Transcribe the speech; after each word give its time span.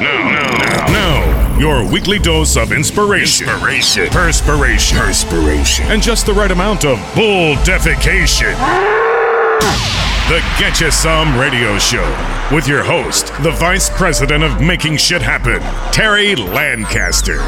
now, 0.00 0.28
now, 0.28 0.86
now, 0.92 1.58
your 1.58 1.90
weekly 1.90 2.20
dose 2.20 2.56
of 2.56 2.70
inspiration, 2.70 3.48
inspiration, 3.48 4.06
perspiration, 4.10 4.96
perspiration, 4.96 5.86
and 5.86 6.00
just 6.00 6.24
the 6.24 6.32
right 6.32 6.52
amount 6.52 6.84
of 6.84 6.98
bull 7.16 7.56
defecation. 7.64 8.54
The 10.28 10.40
Get 10.58 10.80
You 10.80 10.92
Some 10.92 11.36
Radio 11.36 11.78
Show 11.78 12.06
with 12.52 12.68
your 12.68 12.84
host, 12.84 13.32
the 13.42 13.50
Vice 13.50 13.90
President 13.90 14.44
of 14.44 14.60
Making 14.60 14.98
Shit 14.98 15.22
Happen, 15.22 15.60
Terry 15.92 16.36
Lancaster. 16.36 17.40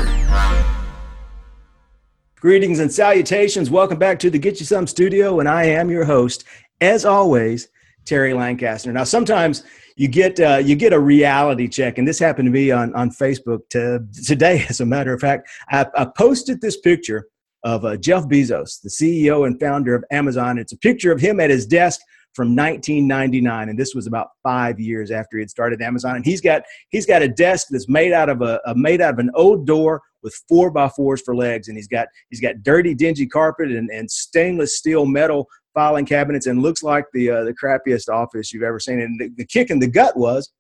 Greetings 2.34 2.80
and 2.80 2.90
salutations. 2.90 3.70
Welcome 3.70 3.98
back 3.98 4.18
to 4.20 4.30
the 4.30 4.38
Get 4.38 4.58
You 4.58 4.66
Some 4.66 4.88
studio, 4.88 5.38
and 5.38 5.48
I 5.48 5.66
am 5.66 5.88
your 5.88 6.04
host, 6.04 6.44
as 6.80 7.04
always, 7.04 7.68
Terry 8.06 8.34
Lancaster. 8.34 8.92
Now, 8.92 9.04
sometimes 9.04 9.62
you 10.00 10.08
get 10.08 10.40
uh, 10.40 10.56
you 10.56 10.76
get 10.76 10.94
a 10.94 10.98
reality 10.98 11.68
check, 11.68 11.98
and 11.98 12.08
this 12.08 12.18
happened 12.18 12.46
to 12.46 12.50
me 12.50 12.70
on 12.70 12.94
on 12.94 13.10
Facebook 13.10 13.68
to, 13.68 14.00
today. 14.24 14.64
As 14.70 14.80
a 14.80 14.86
matter 14.86 15.12
of 15.12 15.20
fact, 15.20 15.50
I, 15.68 15.84
I 15.94 16.06
posted 16.16 16.62
this 16.62 16.80
picture 16.80 17.26
of 17.64 17.84
uh, 17.84 17.98
Jeff 17.98 18.24
Bezos, 18.24 18.80
the 18.80 18.88
CEO 18.88 19.46
and 19.46 19.60
founder 19.60 19.94
of 19.94 20.02
Amazon. 20.10 20.56
It's 20.56 20.72
a 20.72 20.78
picture 20.78 21.12
of 21.12 21.20
him 21.20 21.38
at 21.38 21.50
his 21.50 21.66
desk 21.66 22.00
from 22.34 22.56
1999 22.56 23.68
and 23.68 23.76
this 23.76 23.92
was 23.92 24.06
about 24.06 24.28
five 24.40 24.78
years 24.78 25.10
after 25.10 25.36
he 25.36 25.42
had 25.42 25.50
started 25.50 25.82
amazon 25.82 26.14
and 26.14 26.24
he's 26.24 26.40
got 26.40 26.62
he's 26.90 27.04
got 27.04 27.22
a 27.22 27.28
desk 27.28 27.66
that's 27.70 27.88
made 27.88 28.12
out 28.12 28.28
of 28.28 28.40
a, 28.40 28.60
a, 28.66 28.74
made 28.76 29.00
out 29.00 29.14
of 29.14 29.18
an 29.18 29.32
old 29.34 29.66
door 29.66 30.00
with 30.22 30.32
four 30.48 30.70
by 30.70 30.88
fours 30.90 31.20
for 31.20 31.34
legs 31.34 31.66
and 31.66 31.76
he's 31.76 31.88
got 31.88 32.06
he's 32.28 32.40
got 32.40 32.62
dirty 32.62 32.94
dingy 32.94 33.26
carpet 33.26 33.72
and, 33.72 33.90
and 33.90 34.08
stainless 34.08 34.78
steel 34.78 35.06
metal 35.06 35.48
filing 35.80 36.06
cabinets 36.06 36.46
and 36.46 36.62
looks 36.62 36.82
like 36.82 37.04
the 37.12 37.30
uh, 37.30 37.44
the 37.44 37.54
crappiest 37.54 38.08
office 38.08 38.52
you've 38.52 38.62
ever 38.62 38.78
seen 38.78 39.00
and 39.00 39.18
the, 39.20 39.28
the 39.36 39.46
kick 39.46 39.70
in 39.70 39.78
the 39.78 39.86
gut 39.86 40.16
was 40.16 40.52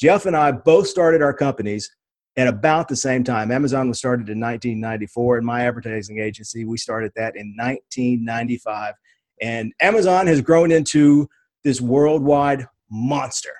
jeff 0.00 0.26
and 0.26 0.36
i 0.36 0.50
both 0.50 0.86
started 0.86 1.20
our 1.22 1.34
companies 1.34 1.90
at 2.36 2.48
about 2.48 2.88
the 2.88 2.96
same 2.96 3.22
time 3.22 3.50
amazon 3.50 3.88
was 3.88 3.98
started 3.98 4.28
in 4.28 4.40
1994 4.40 5.36
and 5.38 5.46
my 5.46 5.66
advertising 5.66 6.18
agency 6.20 6.64
we 6.64 6.76
started 6.78 7.12
that 7.16 7.36
in 7.36 7.54
1995 7.56 8.94
and 9.42 9.74
Amazon 9.80 10.28
has 10.28 10.40
grown 10.40 10.70
into 10.70 11.28
this 11.64 11.80
worldwide 11.80 12.66
monster. 12.90 13.54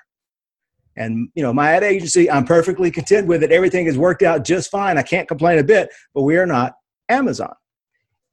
And 0.95 1.29
you 1.35 1.43
know, 1.43 1.53
my 1.53 1.71
ad 1.71 1.83
agency, 1.83 2.31
I'm 2.31 2.45
perfectly 2.45 2.89
content 2.89 3.27
with 3.27 3.43
it. 3.43 3.51
Everything 3.51 3.85
has 3.87 3.97
worked 3.97 4.21
out 4.21 4.45
just 4.45 4.71
fine. 4.71 4.97
I 4.97 5.03
can't 5.03 5.27
complain 5.27 5.59
a 5.59 5.63
bit, 5.63 5.89
but 6.13 6.21
we 6.21 6.37
are 6.37 6.45
not 6.45 6.73
Amazon. 7.09 7.53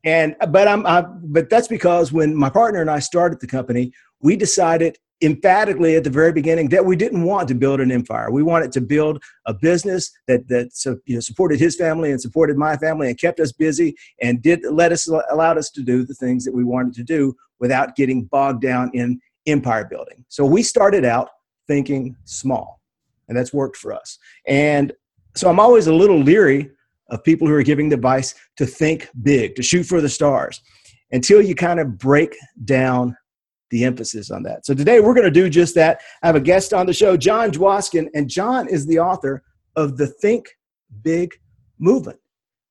And 0.04 0.34
but 0.48 0.66
I'm 0.66 0.86
I, 0.86 1.02
but 1.02 1.50
that's 1.50 1.68
because 1.68 2.12
when 2.12 2.34
my 2.34 2.50
partner 2.50 2.80
and 2.80 2.90
I 2.90 3.00
started 3.00 3.40
the 3.40 3.46
company, 3.46 3.92
we 4.20 4.36
decided 4.36 4.98
emphatically 5.22 5.96
at 5.96 6.04
the 6.04 6.10
very 6.10 6.32
beginning 6.32 6.70
that 6.70 6.84
we 6.84 6.96
didn't 6.96 7.24
want 7.24 7.46
to 7.48 7.54
build 7.54 7.80
an 7.80 7.92
empire. 7.92 8.30
We 8.30 8.42
wanted 8.42 8.72
to 8.72 8.80
build 8.80 9.22
a 9.46 9.52
business 9.52 10.10
that 10.26 10.48
that 10.48 10.70
you 11.04 11.14
know, 11.14 11.20
supported 11.20 11.60
his 11.60 11.76
family 11.76 12.10
and 12.10 12.20
supported 12.20 12.56
my 12.56 12.76
family 12.76 13.08
and 13.08 13.18
kept 13.18 13.40
us 13.40 13.52
busy 13.52 13.94
and 14.22 14.40
did 14.40 14.60
let 14.64 14.92
us 14.92 15.08
allowed 15.08 15.58
us 15.58 15.70
to 15.72 15.82
do 15.82 16.04
the 16.04 16.14
things 16.14 16.44
that 16.44 16.54
we 16.54 16.64
wanted 16.64 16.94
to 16.94 17.02
do 17.02 17.34
without 17.58 17.96
getting 17.96 18.24
bogged 18.24 18.62
down 18.62 18.90
in 18.94 19.20
empire 19.46 19.84
building. 19.84 20.24
So 20.28 20.46
we 20.46 20.62
started 20.62 21.04
out 21.04 21.28
thinking 21.66 22.16
small, 22.24 22.80
and 23.28 23.36
that's 23.36 23.52
worked 23.52 23.76
for 23.76 23.92
us. 23.92 24.18
And 24.46 24.92
so 25.36 25.50
I'm 25.50 25.60
always 25.60 25.86
a 25.86 25.94
little 25.94 26.18
leery 26.18 26.70
of 27.10 27.22
people 27.24 27.46
who 27.46 27.54
are 27.54 27.62
giving 27.62 27.92
advice 27.92 28.34
to 28.56 28.66
think 28.66 29.08
big, 29.22 29.54
to 29.56 29.62
shoot 29.62 29.84
for 29.84 30.00
the 30.00 30.08
stars, 30.08 30.60
until 31.12 31.42
you 31.42 31.54
kind 31.54 31.80
of 31.80 31.98
break 31.98 32.36
down 32.64 33.16
the 33.70 33.84
emphasis 33.84 34.30
on 34.30 34.42
that. 34.42 34.66
So 34.66 34.74
today 34.74 35.00
we're 35.00 35.14
going 35.14 35.26
to 35.26 35.30
do 35.30 35.48
just 35.48 35.74
that. 35.76 36.00
I 36.22 36.26
have 36.26 36.36
a 36.36 36.40
guest 36.40 36.74
on 36.74 36.86
the 36.86 36.92
show, 36.92 37.16
Jon 37.16 37.50
Dwoskin, 37.50 38.08
and 38.14 38.28
Jon 38.28 38.68
is 38.68 38.86
the 38.86 38.98
author 38.98 39.42
of 39.76 39.96
the 39.96 40.06
Think 40.06 40.48
Big 41.02 41.32
Movement. 41.78 42.18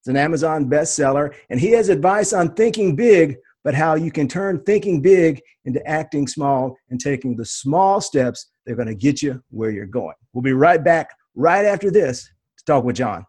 It's 0.01 0.07
an 0.07 0.17
Amazon 0.17 0.69
bestseller, 0.69 1.33
and 1.49 1.59
he 1.59 1.71
has 1.71 1.89
advice 1.89 2.33
on 2.33 2.53
thinking 2.53 2.95
big, 2.95 3.37
but 3.63 3.73
how 3.73 3.95
you 3.95 4.11
can 4.11 4.27
turn 4.27 4.61
thinking 4.63 5.01
big 5.01 5.41
into 5.65 5.85
acting 5.87 6.27
small 6.27 6.75
and 6.89 6.99
taking 6.99 7.35
the 7.35 7.45
small 7.45 8.01
steps 8.01 8.47
that 8.65 8.73
are 8.73 8.75
going 8.75 8.87
to 8.87 8.95
get 8.95 9.21
you 9.21 9.41
where 9.49 9.71
you're 9.71 9.85
going. 9.85 10.15
We'll 10.33 10.41
be 10.41 10.53
right 10.53 10.83
back 10.83 11.09
right 11.35 11.65
after 11.65 11.91
this 11.91 12.23
to 12.23 12.65
talk 12.65 12.83
with 12.83 12.95
Jon. 12.95 13.25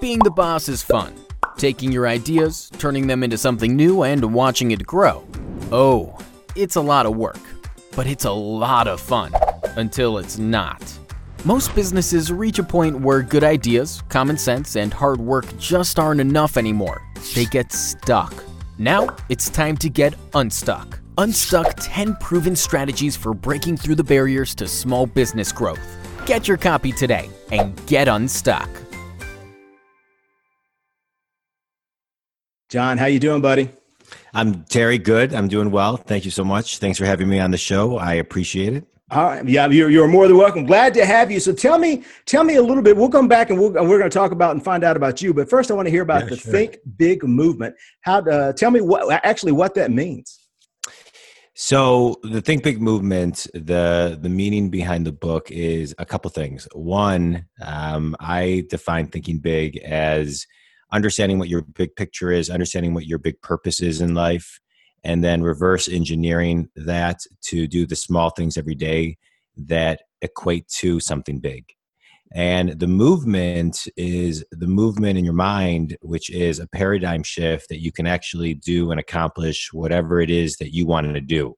Being 0.00 0.18
the 0.20 0.30
boss 0.30 0.68
is 0.68 0.82
fun. 0.82 1.14
Taking 1.56 1.92
your 1.92 2.06
ideas, 2.06 2.70
turning 2.78 3.06
them 3.06 3.22
into 3.22 3.38
something 3.38 3.76
new, 3.76 4.02
and 4.02 4.34
watching 4.34 4.70
it 4.70 4.86
grow. 4.86 5.26
Oh, 5.72 6.18
it's 6.56 6.76
a 6.76 6.80
lot 6.80 7.06
of 7.06 7.16
work, 7.16 7.40
but 7.94 8.06
it's 8.06 8.24
a 8.24 8.30
lot 8.30 8.88
of 8.88 9.00
fun 9.00 9.32
until 9.76 10.18
it's 10.18 10.38
not. 10.38 10.82
Most 11.44 11.74
businesses 11.74 12.30
reach 12.30 12.58
a 12.58 12.62
point 12.62 13.00
where 13.00 13.22
good 13.22 13.44
ideas, 13.44 14.02
common 14.08 14.36
sense, 14.36 14.76
and 14.76 14.92
hard 14.92 15.20
work 15.20 15.46
just 15.58 15.98
aren't 15.98 16.20
enough 16.20 16.56
anymore. 16.56 17.02
They 17.34 17.46
get 17.46 17.72
stuck. 17.72 18.32
Now 18.78 19.16
it's 19.28 19.48
time 19.48 19.76
to 19.78 19.88
get 19.88 20.14
unstuck. 20.34 20.98
Unstuck 21.18 21.74
10 21.80 22.16
proven 22.16 22.56
strategies 22.56 23.16
for 23.16 23.34
breaking 23.34 23.76
through 23.76 23.94
the 23.94 24.04
barriers 24.04 24.54
to 24.56 24.66
small 24.66 25.06
business 25.06 25.52
growth. 25.52 25.80
Get 26.26 26.48
your 26.48 26.56
copy 26.56 26.92
today 26.92 27.30
and 27.52 27.74
get 27.86 28.08
unstuck. 28.08 28.68
Jon, 32.70 32.98
how 32.98 33.06
you 33.06 33.18
doing, 33.18 33.40
buddy? 33.40 33.68
I'm 34.32 34.62
Terry. 34.62 34.96
Good. 34.96 35.34
I'm 35.34 35.48
doing 35.48 35.72
well. 35.72 35.96
Thank 35.96 36.24
you 36.24 36.30
so 36.30 36.44
much. 36.44 36.78
Thanks 36.78 36.98
for 36.98 37.04
having 37.04 37.28
me 37.28 37.40
on 37.40 37.50
the 37.50 37.58
show. 37.58 37.98
I 37.98 38.14
appreciate 38.14 38.74
it. 38.74 38.84
All 39.10 39.24
right. 39.24 39.44
Yeah, 39.44 39.66
you're, 39.66 39.90
you're 39.90 40.06
more 40.06 40.28
than 40.28 40.36
welcome. 40.36 40.66
Glad 40.66 40.94
to 40.94 41.04
have 41.04 41.32
you. 41.32 41.40
So 41.40 41.52
tell 41.52 41.78
me, 41.78 42.04
tell 42.26 42.44
me 42.44 42.54
a 42.54 42.62
little 42.62 42.84
bit. 42.84 42.96
We'll 42.96 43.08
come 43.08 43.26
back 43.26 43.50
and, 43.50 43.58
we 43.58 43.70
we 43.70 43.76
are 43.76 43.98
going 43.98 44.02
to 44.02 44.08
talk 44.08 44.30
about 44.30 44.52
and 44.52 44.62
find 44.62 44.84
out 44.84 44.96
about 44.96 45.20
you. 45.20 45.34
But 45.34 45.50
first, 45.50 45.72
I 45.72 45.74
want 45.74 45.86
to 45.86 45.90
hear 45.90 46.02
about 46.02 46.22
yeah, 46.22 46.28
the 46.28 46.36
sure. 46.36 46.52
Think 46.52 46.78
Big 46.96 47.24
movement. 47.24 47.74
How? 48.02 48.20
Uh, 48.20 48.52
tell 48.52 48.70
me 48.70 48.80
what 48.80 49.20
actually 49.24 49.50
what 49.50 49.74
that 49.74 49.90
means. 49.90 50.38
So 51.54 52.20
the 52.22 52.40
Think 52.40 52.62
Big 52.62 52.80
movement, 52.80 53.48
the 53.52 54.16
the 54.22 54.28
meaning 54.28 54.70
behind 54.70 55.08
the 55.08 55.12
book 55.12 55.50
is 55.50 55.92
a 55.98 56.06
couple 56.06 56.30
things. 56.30 56.68
One, 56.72 57.46
um, 57.60 58.14
I 58.20 58.64
define 58.70 59.08
thinking 59.08 59.40
big 59.40 59.76
as 59.78 60.46
understanding 60.92 61.38
what 61.38 61.48
your 61.48 61.62
big 61.62 61.94
picture 61.96 62.30
is, 62.30 62.50
understanding 62.50 62.94
what 62.94 63.06
your 63.06 63.18
big 63.18 63.40
purpose 63.42 63.80
is 63.80 64.00
in 64.00 64.14
life, 64.14 64.60
and 65.04 65.24
then 65.24 65.42
reverse 65.42 65.88
engineering 65.88 66.68
that 66.76 67.20
to 67.42 67.66
do 67.66 67.86
the 67.86 67.96
small 67.96 68.30
things 68.30 68.56
every 68.56 68.74
day 68.74 69.16
that 69.56 70.02
equate 70.22 70.68
to 70.68 71.00
something 71.00 71.40
big. 71.40 71.64
And 72.32 72.78
the 72.78 72.86
movement 72.86 73.88
is 73.96 74.44
the 74.52 74.68
movement 74.68 75.18
in 75.18 75.24
your 75.24 75.34
mind, 75.34 75.96
which 76.00 76.30
is 76.30 76.60
a 76.60 76.68
paradigm 76.68 77.24
shift 77.24 77.68
that 77.70 77.80
you 77.80 77.90
can 77.90 78.06
actually 78.06 78.54
do 78.54 78.92
and 78.92 79.00
accomplish 79.00 79.70
whatever 79.72 80.20
it 80.20 80.30
is 80.30 80.56
that 80.58 80.72
you 80.72 80.86
wanted 80.86 81.14
to 81.14 81.20
do. 81.20 81.56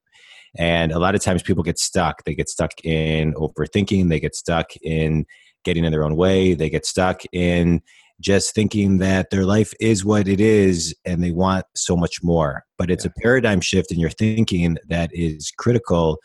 And 0.56 0.92
a 0.92 0.98
lot 0.98 1.14
of 1.14 1.20
times 1.20 1.42
people 1.42 1.62
get 1.62 1.78
stuck. 1.78 2.24
They 2.24 2.34
get 2.34 2.48
stuck 2.48 2.72
in 2.84 3.34
overthinking, 3.34 4.08
they 4.08 4.20
get 4.20 4.34
stuck 4.34 4.74
in 4.82 5.26
getting 5.64 5.84
in 5.84 5.92
their 5.92 6.04
own 6.04 6.16
way, 6.16 6.54
they 6.54 6.70
get 6.70 6.86
stuck 6.86 7.22
in 7.32 7.82
just 8.22 8.54
thinking 8.54 8.98
that 8.98 9.30
their 9.30 9.44
life 9.44 9.74
is 9.80 10.04
what 10.04 10.28
it 10.28 10.40
is 10.40 10.94
and 11.04 11.22
they 11.22 11.32
want 11.32 11.66
so 11.74 11.96
much 11.96 12.22
more. 12.22 12.64
But 12.78 12.90
it's 12.90 13.04
yeah. 13.04 13.10
a 13.16 13.20
paradigm 13.20 13.60
shift 13.60 13.92
in 13.92 13.98
your 13.98 14.10
thinking 14.10 14.78
that 14.88 15.10
is 15.12 15.52
critical. 15.58 16.18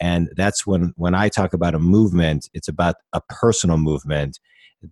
And 0.00 0.28
that's 0.36 0.66
when, 0.66 0.92
when 0.96 1.14
I 1.14 1.28
talk 1.28 1.54
about 1.54 1.74
a 1.74 1.78
movement, 1.78 2.50
it's 2.52 2.68
about 2.68 2.96
a 3.12 3.22
personal 3.28 3.78
movement 3.78 4.40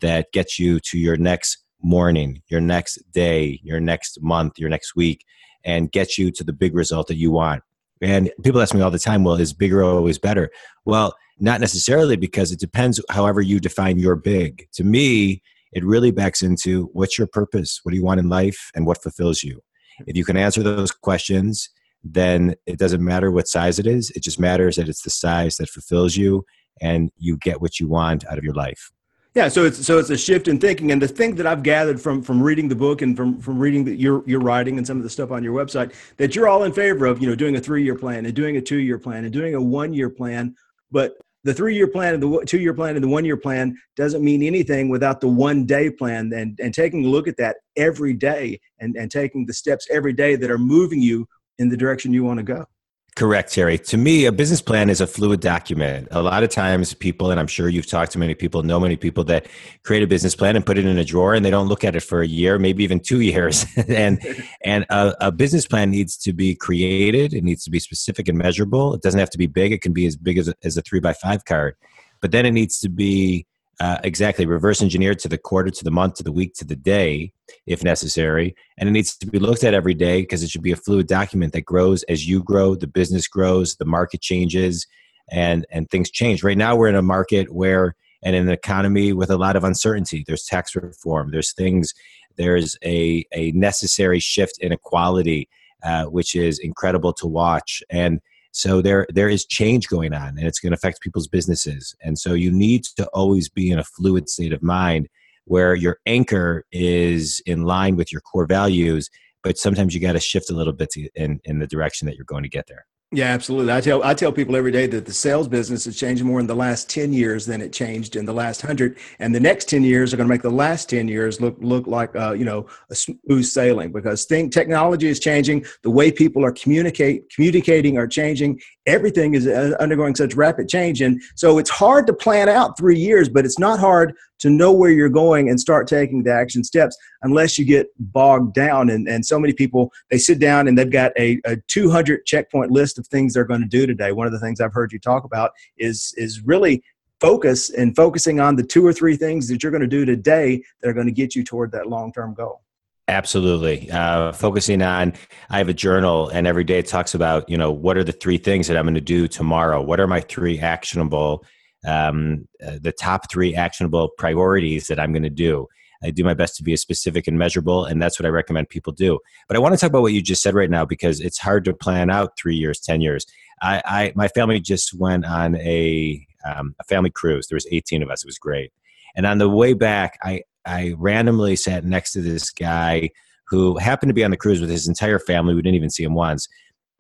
that 0.01 0.33
gets 0.33 0.59
you 0.59 0.79
to 0.81 0.99
your 0.99 1.17
next 1.17 1.59
morning, 1.83 2.41
your 2.49 2.61
next 2.61 2.99
day, 3.13 3.61
your 3.65 3.81
next 3.81 4.23
month, 4.23 4.59
your 4.59 4.71
next 4.71 4.95
week, 4.95 5.25
and 5.65 5.91
gets 5.91 6.17
you 6.17 6.31
to 6.31 6.45
the 6.45 6.53
big 6.53 6.75
result 6.75 7.09
that 7.09 7.17
you 7.17 7.33
want. 7.33 7.63
And 8.01 8.31
people 8.43 8.61
ask 8.61 8.75
me 8.75 8.81
all 8.81 8.91
the 8.91 8.99
time, 8.99 9.25
well, 9.25 9.35
is 9.35 9.53
bigger 9.53 9.83
always 9.83 10.19
better? 10.19 10.51
Well, 10.85 11.15
not 11.39 11.61
necessarily 11.61 12.17
because 12.17 12.53
it 12.53 12.61
depends 12.61 13.01
however 13.11 13.41
you 13.41 13.59
define 13.59 13.99
your 13.99 14.17
big. 14.17 14.69
To 14.75 14.85
me, 14.85 15.43
it 15.73 15.85
really 15.85 16.11
backs 16.11 16.43
into 16.43 16.91
what's 16.93 17.19
your 17.19 17.27
purpose? 17.27 17.81
What 17.83 17.93
do 17.93 17.97
you 17.97 18.05
want 18.05 18.21
in 18.21 18.29
life? 18.29 18.71
And 18.75 18.87
what 18.87 19.03
fulfills 19.03 19.43
you? 19.43 19.61
If 20.07 20.17
you 20.17 20.25
can 20.25 20.37
answer 20.37 20.63
those 20.63 20.91
questions, 20.91 21.71
then 22.05 22.55
it 22.67 22.79
doesn't 22.79 23.05
matter 23.05 23.31
what 23.31 23.49
size 23.49 23.79
it 23.79 23.87
is. 23.87 24.11
It 24.11 24.23
just 24.23 24.41
matters 24.41 24.77
that 24.77 24.89
it's 24.89 25.03
the 25.03 25.11
size 25.11 25.57
that 25.57 25.69
fulfills 25.69 26.17
you 26.17 26.45
and 26.81 27.11
you 27.17 27.37
get 27.37 27.61
what 27.61 27.79
you 27.79 27.89
want 27.89 28.27
out 28.27 28.39
of 28.39 28.45
your 28.45 28.55
life. 28.55 28.91
Yeah, 29.35 29.49
so 29.49 29.65
it's 29.65 29.87
so 29.87 29.99
it's 29.99 30.11
a 30.11 30.17
shift 30.17 30.47
in 30.47 30.59
thinking, 30.59 30.93
and 30.93 31.01
the 31.01 31.09
thing 31.09 31.37
that 31.37 31.47
I've 31.47 31.63
gathered 31.63 31.99
from 31.99 32.23
from 32.23 32.43
reading 32.43 32.69
the 32.69 32.75
book 32.75 33.01
and 33.01 33.17
from 33.17 33.41
from 33.41 33.59
reading 33.59 33.83
the, 33.83 33.95
your 33.95 34.23
your 34.27 34.41
writing 34.41 34.77
and 34.77 34.87
some 34.87 34.99
of 34.99 35.03
the 35.03 35.09
stuff 35.09 35.31
on 35.31 35.43
your 35.43 35.55
website 35.55 35.95
that 36.19 36.37
you're 36.37 36.49
all 36.49 36.65
in 36.65 36.73
favor 36.73 37.07
of, 37.07 37.23
you 37.23 37.29
know, 37.29 37.35
doing 37.35 37.57
a 37.57 37.61
three 37.61 37.83
year 37.83 37.95
plan 37.95 38.27
and 38.27 38.35
doing 38.35 38.59
a 38.59 38.61
two 38.61 38.77
year 38.77 38.99
plan 38.99 39.25
and 39.25 39.33
doing 39.33 39.55
a 39.55 39.63
one 39.63 39.95
year 39.95 40.11
plan, 40.11 40.55
but 40.91 41.15
the 41.45 41.55
three 41.55 41.75
year 41.75 41.89
plan 41.89 42.15
and 42.15 42.23
the 42.23 42.45
two 42.47 42.61
year 42.61 42.75
plan 42.75 42.95
and 42.95 43.05
the 43.05 43.09
one 43.09 43.25
year 43.25 43.37
plan 43.37 43.77
doesn't 43.97 44.25
mean 44.25 44.43
anything 44.43 44.89
without 44.89 45.21
the 45.21 45.29
one 45.29 45.67
day 45.67 45.91
plan 45.91 46.33
and, 46.33 46.59
and 46.61 46.73
taking 46.73 47.05
a 47.05 47.09
look 47.09 47.27
at 47.27 47.37
that 47.37 47.57
every 47.77 48.15
day 48.15 48.61
and, 48.81 48.97
and 48.97 49.11
taking 49.11 49.47
the 49.47 49.53
steps 49.53 49.87
every 49.91 50.13
day 50.13 50.37
that 50.37 50.51
are 50.51 50.59
moving 50.59 51.01
you 51.01 51.27
in 51.59 51.69
the 51.69 51.77
direction 51.77 52.13
you 52.13 52.25
want 52.25 52.39
to 52.39 52.45
go. 52.45 52.65
Correct, 53.15 53.53
Terry. 53.53 53.77
To 53.79 53.99
me, 53.99 54.25
a 54.25 54.33
business 54.33 54.63
plan 54.63 54.89
is 54.89 55.03
a 55.03 55.07
fluid 55.07 55.41
document. 55.41 56.09
A 56.13 56.23
lot 56.23 56.43
of 56.43 56.49
times, 56.49 56.95
people, 56.95 57.31
and 57.31 57.39
I'm 57.39 57.47
sure 57.47 57.69
you've 57.69 57.87
talked 57.87 58.13
to 58.13 58.19
many 58.19 58.35
people, 58.35 58.63
know 58.63 58.81
many 58.81 58.97
people 58.97 59.23
that 59.25 59.49
create 59.85 60.03
a 60.03 60.07
business 60.07 60.35
plan 60.35 60.57
and 60.57 60.65
put 60.65 60.79
it 60.79 60.87
in 60.87 60.97
a 60.97 61.05
drawer, 61.05 61.35
and 61.35 61.45
they 61.45 61.51
don't 61.51 61.69
look 61.69 61.85
at 61.85 61.95
it 61.95 62.01
for 62.01 62.23
a 62.23 62.27
year, 62.27 62.59
maybe 62.59 62.83
even 62.83 63.01
two 63.01 63.21
years. 63.33 63.67
and 63.87 64.19
and 64.65 64.87
a, 64.89 65.15
a, 65.21 65.31
business 65.31 65.67
plan 65.67 65.91
needs 65.91 66.17
to 66.17 66.33
be 66.33 66.55
created. 66.55 67.35
It 67.35 67.45
needs 67.45 67.65
to 67.65 67.71
be 67.71 67.79
specific 67.79 68.29
and 68.29 68.39
measurable. 68.39 68.95
It 68.95 69.03
doesn't 69.03 69.21
have 69.21 69.31
to 69.31 69.39
be 69.39 69.47
big. 69.47 69.73
It 69.73 69.83
can 69.83 69.93
be 69.93 70.07
as 70.07 70.17
big 70.17 70.39
as 70.39 70.49
a, 70.49 70.55
as 70.65 70.79
a 70.79 70.83
three 70.83 71.01
by 71.01 71.13
five 71.13 71.45
card, 71.45 71.77
but 72.23 72.31
then 72.31 72.47
it 72.47 72.53
needs 72.53 72.81
to 72.81 72.89
be 72.89 73.47
uh, 73.81 73.99
exactly. 74.05 74.47
Reverse 74.47 74.83
engineered 74.83 75.19
to 75.21 75.29
the 75.29 75.39
quarter 75.39 75.71
to 75.71 75.85
the 75.85 75.91
month 75.91 76.15
to 76.15 76.23
the 76.23 76.33
week 76.33 76.55
to 76.55 76.65
the 76.65 76.77
day 76.77 77.33
if 77.67 77.83
necessary. 77.83 78.55
And 78.79 78.89
it 78.89 78.93
needs 78.93 79.17
to 79.17 79.27
be 79.27 79.39
looked 79.39 79.65
at 79.65 79.75
every 79.75 79.95
day 79.95 80.23
because 80.23 80.43
it 80.43 80.51
should 80.51 80.63
be 80.63 80.73
a 80.73 80.77
fluid 80.77 81.07
document 81.07 81.53
that 81.53 81.63
grows 81.63 82.03
as 82.05 82.29
you 82.29 82.43
grow 82.43 82.75
the 82.75 82.87
business 82.87 83.27
grows 83.29 83.77
the 83.77 83.85
market 83.85 84.21
changes 84.21 84.87
and 85.31 85.67
and 85.71 85.91
things 85.91 86.11
change. 86.11 86.43
Right 86.43 86.59
now 86.59 86.77
we're 86.77 86.89
in 86.89 86.95
a 86.95 87.03
market 87.03 87.53
where 87.53 87.95
and 88.23 88.37
in 88.37 88.47
an 88.47 88.53
economy 88.53 89.13
with 89.13 89.31
a 89.31 89.37
lot 89.37 89.57
of 89.57 89.65
uncertainty. 89.65 90.23
There's 90.27 90.45
tax 90.45 90.77
reform. 90.77 91.31
There's 91.33 91.53
things 91.53 91.93
there's 92.37 92.77
a, 92.85 93.27
a 93.33 93.53
necessary 93.53 94.19
shift 94.21 94.59
in 94.59 94.73
equality 94.73 95.49
uh, 95.83 96.05
which 96.05 96.35
is 96.35 96.59
incredible 96.61 97.13
to 97.13 97.27
watch. 97.27 97.83
And 97.91 98.21
so 98.53 98.83
there 98.83 99.07
there 99.13 99.29
is 99.29 99.47
change 99.47 99.89
going 99.89 100.13
on, 100.13 100.39
and 100.39 100.47
it's 100.47 100.61
going 100.61 100.73
to 100.73 100.77
affect 100.77 101.01
people's 101.01 101.27
businesses. 101.27 101.97
And 102.03 102.19
so 102.19 102.35
you 102.35 102.53
need 102.53 102.85
to 102.97 103.07
always 103.09 103.49
be 103.49 103.71
in 103.71 103.79
a 103.79 103.85
fluid 103.85 104.29
state 104.29 104.53
of 104.53 104.63
mind 104.63 105.09
where 105.47 105.75
your 105.75 105.99
anchor 106.07 106.65
is 106.71 107.43
in 107.47 107.65
line 107.65 107.97
with 107.97 108.13
your 108.13 108.21
core 108.21 108.47
values, 108.47 109.11
but 109.43 109.59
sometimes 109.59 109.95
you 109.95 110.01
got 110.01 110.13
to 110.13 110.21
shift 110.21 110.51
a 110.51 110.55
little 110.55 110.73
bit 110.73 110.91
to, 110.91 111.09
in 111.15 111.41
in 111.45 111.59
the 111.59 111.67
direction 111.67 112.07
that 112.07 112.17
you're 112.17 112.25
going 112.27 112.45
to 112.45 112.49
get 112.49 112.67
there. 112.69 112.87
Yeah, 113.15 113.27
absolutely. 113.27 113.75
I 113.75 113.83
tell 113.83 114.03
I 114.03 114.15
tell 114.15 114.33
people 114.33 114.57
every 114.57 114.73
day 114.73 114.87
that 114.87 115.05
the 115.05 115.13
sales 115.13 115.47
business 115.47 115.85
has 115.85 115.99
changed 115.99 116.25
more 116.25 116.41
in 116.41 116.47
the 116.47 116.57
last 116.57 116.89
ten 116.89 117.13
years 117.13 117.45
than 117.45 117.61
it 117.61 117.71
changed 117.71 118.17
in 118.17 118.25
the 118.25 118.33
last 118.33 118.63
hundred, 118.63 118.97
and 119.19 119.35
the 119.35 119.41
next 119.41 119.69
ten 119.69 119.85
years 119.85 120.15
are 120.15 120.17
going 120.17 120.27
to 120.27 120.33
make 120.33 120.41
the 120.41 120.49
last 120.49 120.89
ten 120.89 121.09
years 121.09 121.39
look 121.39 121.55
look 121.61 121.87
like 121.87 122.17
uh, 122.17 122.33
you 122.33 122.47
know 122.47 122.67
a 122.89 122.95
smooth 122.95 123.45
sailing 123.45 123.93
because 123.93 124.25
thing 124.25 124.49
technology 124.49 125.09
is 125.09 125.21
changing, 125.21 125.63
the 125.83 125.91
way 125.91 126.11
people 126.11 126.43
are 126.43 126.53
communicate 126.53 127.29
communicating 127.29 127.99
are 127.99 128.07
changing. 128.07 128.59
Everything 128.87 129.35
is 129.35 129.47
uh, 129.47 129.77
undergoing 129.79 130.15
such 130.15 130.35
rapid 130.35 130.71
change, 130.71 131.03
and 131.03 131.21
so 131.35 131.59
it's 131.59 131.71
hard 131.71 132.07
to 132.07 132.15
plan 132.15 132.49
out 132.49 132.79
three 132.79 132.99
years, 132.99 133.29
but 133.29 133.45
it's 133.45 133.59
not 133.59 133.79
hard 133.79 134.15
to 134.43 134.51
know 134.51 134.73
where 134.73 134.91
you're 134.91 135.09
going 135.09 135.49
and 135.49 135.59
start 135.59 135.87
taking 135.87 136.25
the 136.25 136.33
action 136.33 136.65
steps 136.65 136.97
unless 137.23 137.59
you 137.59 137.65
get 137.65 137.87
bogged 137.99 138.55
down. 138.55 138.91
And, 138.91 139.09
and 139.09 139.25
so 139.25 139.39
many 139.39 139.53
people, 139.53 139.93
they 140.11 140.19
sit 140.19 140.41
down 140.41 140.67
and 140.67 140.77
they've 140.77 140.91
got 140.91 141.13
a, 141.17 141.41
a 141.45 141.57
200 141.69 142.27
checkpoint 142.27 142.73
list 142.73 142.99
of 142.99 143.07
things 143.07 143.33
they're 143.33 143.45
going 143.45 143.61
to 143.61 143.69
do 143.69 143.87
today. 143.87 144.11
One 144.11 144.27
of 144.27 144.33
the 144.33 144.41
things 144.41 144.61
I've 144.61 144.75
heard 144.75 144.93
you 144.93 144.99
talk 144.99 145.23
about 145.23 145.53
is, 145.79 146.13
is 146.17 146.43
really 146.43 146.83
focus 147.21 147.71
and 147.71 147.95
focusing 147.95 148.41
on 148.41 148.57
the 148.57 148.65
two 148.65 148.85
or 148.85 148.93
three 148.93 149.17
things 149.17 149.47
that 149.47 149.63
you're 149.63 149.71
going 149.71 149.81
to 149.81 149.87
do 149.87 150.05
today 150.05 150.61
that 150.81 150.89
are 150.89 150.93
going 150.93 151.07
to 151.07 151.13
get 151.13 151.37
you 151.37 151.45
toward 151.45 151.71
that 151.71 151.87
long-term 151.87 152.35
goal. 152.35 152.63
Absolutely. 153.07 153.89
Uh, 153.93 154.33
focusing 154.33 154.83
on, 154.83 155.13
I 155.51 155.59
have 155.59 155.69
a 155.69 155.75
journal, 155.75 156.31
and 156.31 156.49
every 156.49 156.65
day 156.65 156.81
it 156.81 156.87
talks 156.89 157.15
about, 157.15 157.49
you 157.49 157.57
know, 157.57 157.71
what 157.71 157.97
are 157.97 158.05
the 158.05 158.13
three 158.13 158.39
things 158.39 158.67
that 158.67 158.77
I'm 158.77 158.87
going 158.87 158.95
to 158.95 159.01
do 159.01 159.29
tomorrow? 159.29 159.81
What 159.81 160.01
are 160.01 160.09
my 160.09 160.21
three 160.21 160.59
actionable 160.59 161.45
um, 161.87 162.49
uh, 162.65 162.79
the 162.81 162.93
top 162.93 163.31
three 163.31 163.55
actionable 163.55 164.11
priorities 164.19 164.87
that 164.87 165.01
I'm 165.01 165.13
going 165.13 165.23
to 165.23 165.31
do. 165.31 165.67
I 166.05 166.11
do 166.11 166.25
my 166.25 166.35
best 166.35 166.57
to 166.57 166.65
be 166.65 166.73
as 166.73 166.81
specific 166.81 167.29
and 167.29 167.39
measurable, 167.39 167.85
and 167.85 168.03
that's 168.03 168.19
what 168.19 168.27
I 168.27 168.31
recommend 168.31 168.69
people 168.69 168.93
do. 168.93 169.21
But 169.47 169.57
I 169.57 169.61
want 169.61 169.75
to 169.75 169.79
talk 169.79 169.91
about 169.91 170.03
what 170.03 170.13
you 170.13 170.21
just 170.21 170.43
said 170.43 170.55
right 170.55 170.71
now 170.71 170.85
because 170.85 171.21
it's 171.21 171.39
hard 171.39 171.65
to 171.67 171.75
plan 171.75 172.11
out 172.11 172.37
three 172.37 172.57
years, 172.57 172.81
ten 172.81 173.01
years. 173.01 173.25
I, 173.61 173.83
I 173.85 174.13
my 174.17 174.29
family 174.29 174.61
just 174.61 174.95
went 174.95 175.25
on 175.25 175.57
a 175.57 176.27
um, 176.45 176.75
a 176.81 176.85
family 176.85 177.11
cruise. 177.11 177.47
There 177.47 177.57
was 177.57 177.67
18 177.71 178.03
of 178.03 178.11
us. 178.11 178.25
It 178.25 178.29
was 178.29 178.39
great. 178.39 178.73
And 179.15 179.27
on 179.27 179.39
the 179.39 179.49
way 179.49 179.75
back, 179.75 180.19
I 180.23 180.43
I 180.65 180.95
randomly 180.99 181.57
sat 181.57 181.85
next 181.85 182.13
to 182.13 182.21
this 182.21 182.51
guy 182.51 183.11
who 183.47 183.77
happened 183.79 184.11
to 184.11 184.15
be 184.15 184.25
on 184.25 184.31
the 184.31 184.37
cruise 184.37 184.61
with 184.61 184.71
his 184.71 184.89
entire 184.89 185.19
family. 185.19 185.55
We 185.55 185.63
didn't 185.63 185.77
even 185.77 185.91
see 185.91 186.05
him 186.05 186.15
once, 186.15 186.49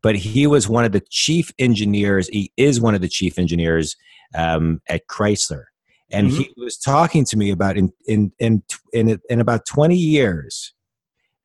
but 0.02 0.16
he 0.16 0.46
was 0.46 0.68
one 0.68 0.84
of 0.84 0.92
the 0.92 1.02
chief 1.10 1.52
engineers. 1.58 2.28
He 2.28 2.52
is 2.56 2.80
one 2.80 2.94
of 2.94 3.00
the 3.00 3.08
chief 3.08 3.38
engineers 3.38 3.96
um, 4.34 4.80
at 4.88 5.06
Chrysler, 5.06 5.64
and 6.10 6.28
mm-hmm. 6.28 6.42
he 6.42 6.52
was 6.56 6.76
talking 6.76 7.24
to 7.26 7.36
me 7.36 7.50
about 7.50 7.76
in 7.76 7.92
in 8.06 8.32
in 8.38 8.62
in, 8.92 9.20
in 9.30 9.40
about 9.40 9.66
twenty 9.66 9.96
years, 9.96 10.74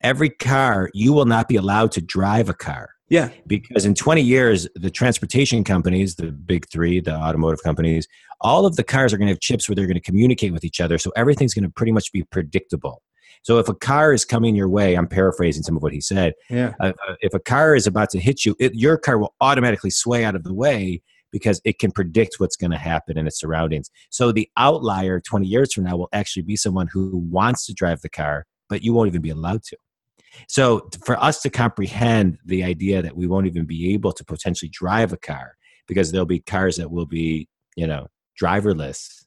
every 0.02 0.30
car 0.30 0.90
you 0.94 1.12
will 1.12 1.26
not 1.26 1.48
be 1.48 1.56
allowed 1.56 1.92
to 1.92 2.00
drive 2.00 2.48
a 2.48 2.54
car. 2.54 2.90
Yeah. 3.10 3.30
Because 3.46 3.86
in 3.86 3.94
20 3.94 4.20
years, 4.20 4.68
the 4.74 4.90
transportation 4.90 5.64
companies, 5.64 6.16
the 6.16 6.30
big 6.30 6.68
three, 6.70 7.00
the 7.00 7.14
automotive 7.14 7.62
companies, 7.62 8.06
all 8.40 8.66
of 8.66 8.76
the 8.76 8.84
cars 8.84 9.12
are 9.12 9.16
going 9.16 9.28
to 9.28 9.32
have 9.32 9.40
chips 9.40 9.68
where 9.68 9.74
they're 9.74 9.86
going 9.86 9.94
to 9.94 10.00
communicate 10.00 10.52
with 10.52 10.64
each 10.64 10.80
other. 10.80 10.98
So 10.98 11.10
everything's 11.16 11.54
going 11.54 11.64
to 11.64 11.70
pretty 11.70 11.92
much 11.92 12.12
be 12.12 12.22
predictable. 12.24 13.02
So 13.48 13.56
if 13.56 13.66
a 13.66 13.74
car 13.74 14.12
is 14.12 14.26
coming 14.26 14.54
your 14.54 14.68
way, 14.68 14.94
I'm 14.94 15.06
paraphrasing 15.06 15.62
some 15.62 15.74
of 15.74 15.82
what 15.82 15.94
he 15.94 16.02
said. 16.02 16.34
Yeah. 16.50 16.74
Uh, 16.80 16.92
uh 17.08 17.14
if 17.22 17.32
a 17.32 17.38
car 17.38 17.74
is 17.74 17.86
about 17.86 18.10
to 18.10 18.20
hit 18.20 18.44
you, 18.44 18.54
it, 18.60 18.74
your 18.74 18.98
car 18.98 19.16
will 19.16 19.34
automatically 19.40 19.88
sway 19.88 20.22
out 20.22 20.34
of 20.34 20.44
the 20.44 20.52
way 20.52 21.00
because 21.32 21.58
it 21.64 21.78
can 21.78 21.90
predict 21.90 22.34
what's 22.36 22.56
going 22.56 22.72
to 22.72 22.76
happen 22.76 23.16
in 23.16 23.26
its 23.26 23.40
surroundings. 23.40 23.90
So 24.10 24.32
the 24.32 24.50
outlier 24.58 25.18
20 25.18 25.46
years 25.46 25.72
from 25.72 25.84
now 25.84 25.96
will 25.96 26.10
actually 26.12 26.42
be 26.42 26.56
someone 26.56 26.88
who 26.92 27.16
wants 27.16 27.64
to 27.68 27.72
drive 27.72 28.02
the 28.02 28.10
car, 28.10 28.44
but 28.68 28.82
you 28.82 28.92
won't 28.92 29.08
even 29.08 29.22
be 29.22 29.30
allowed 29.30 29.62
to. 29.62 29.78
So 30.46 30.86
for 31.02 31.16
us 31.16 31.40
to 31.40 31.48
comprehend 31.48 32.36
the 32.44 32.64
idea 32.64 33.00
that 33.00 33.16
we 33.16 33.26
won't 33.26 33.46
even 33.46 33.64
be 33.64 33.94
able 33.94 34.12
to 34.12 34.26
potentially 34.26 34.68
drive 34.68 35.14
a 35.14 35.16
car 35.16 35.56
because 35.86 36.12
there'll 36.12 36.26
be 36.26 36.40
cars 36.40 36.76
that 36.76 36.90
will 36.90 37.06
be, 37.06 37.48
you 37.76 37.86
know, 37.86 38.08
driverless 38.38 39.17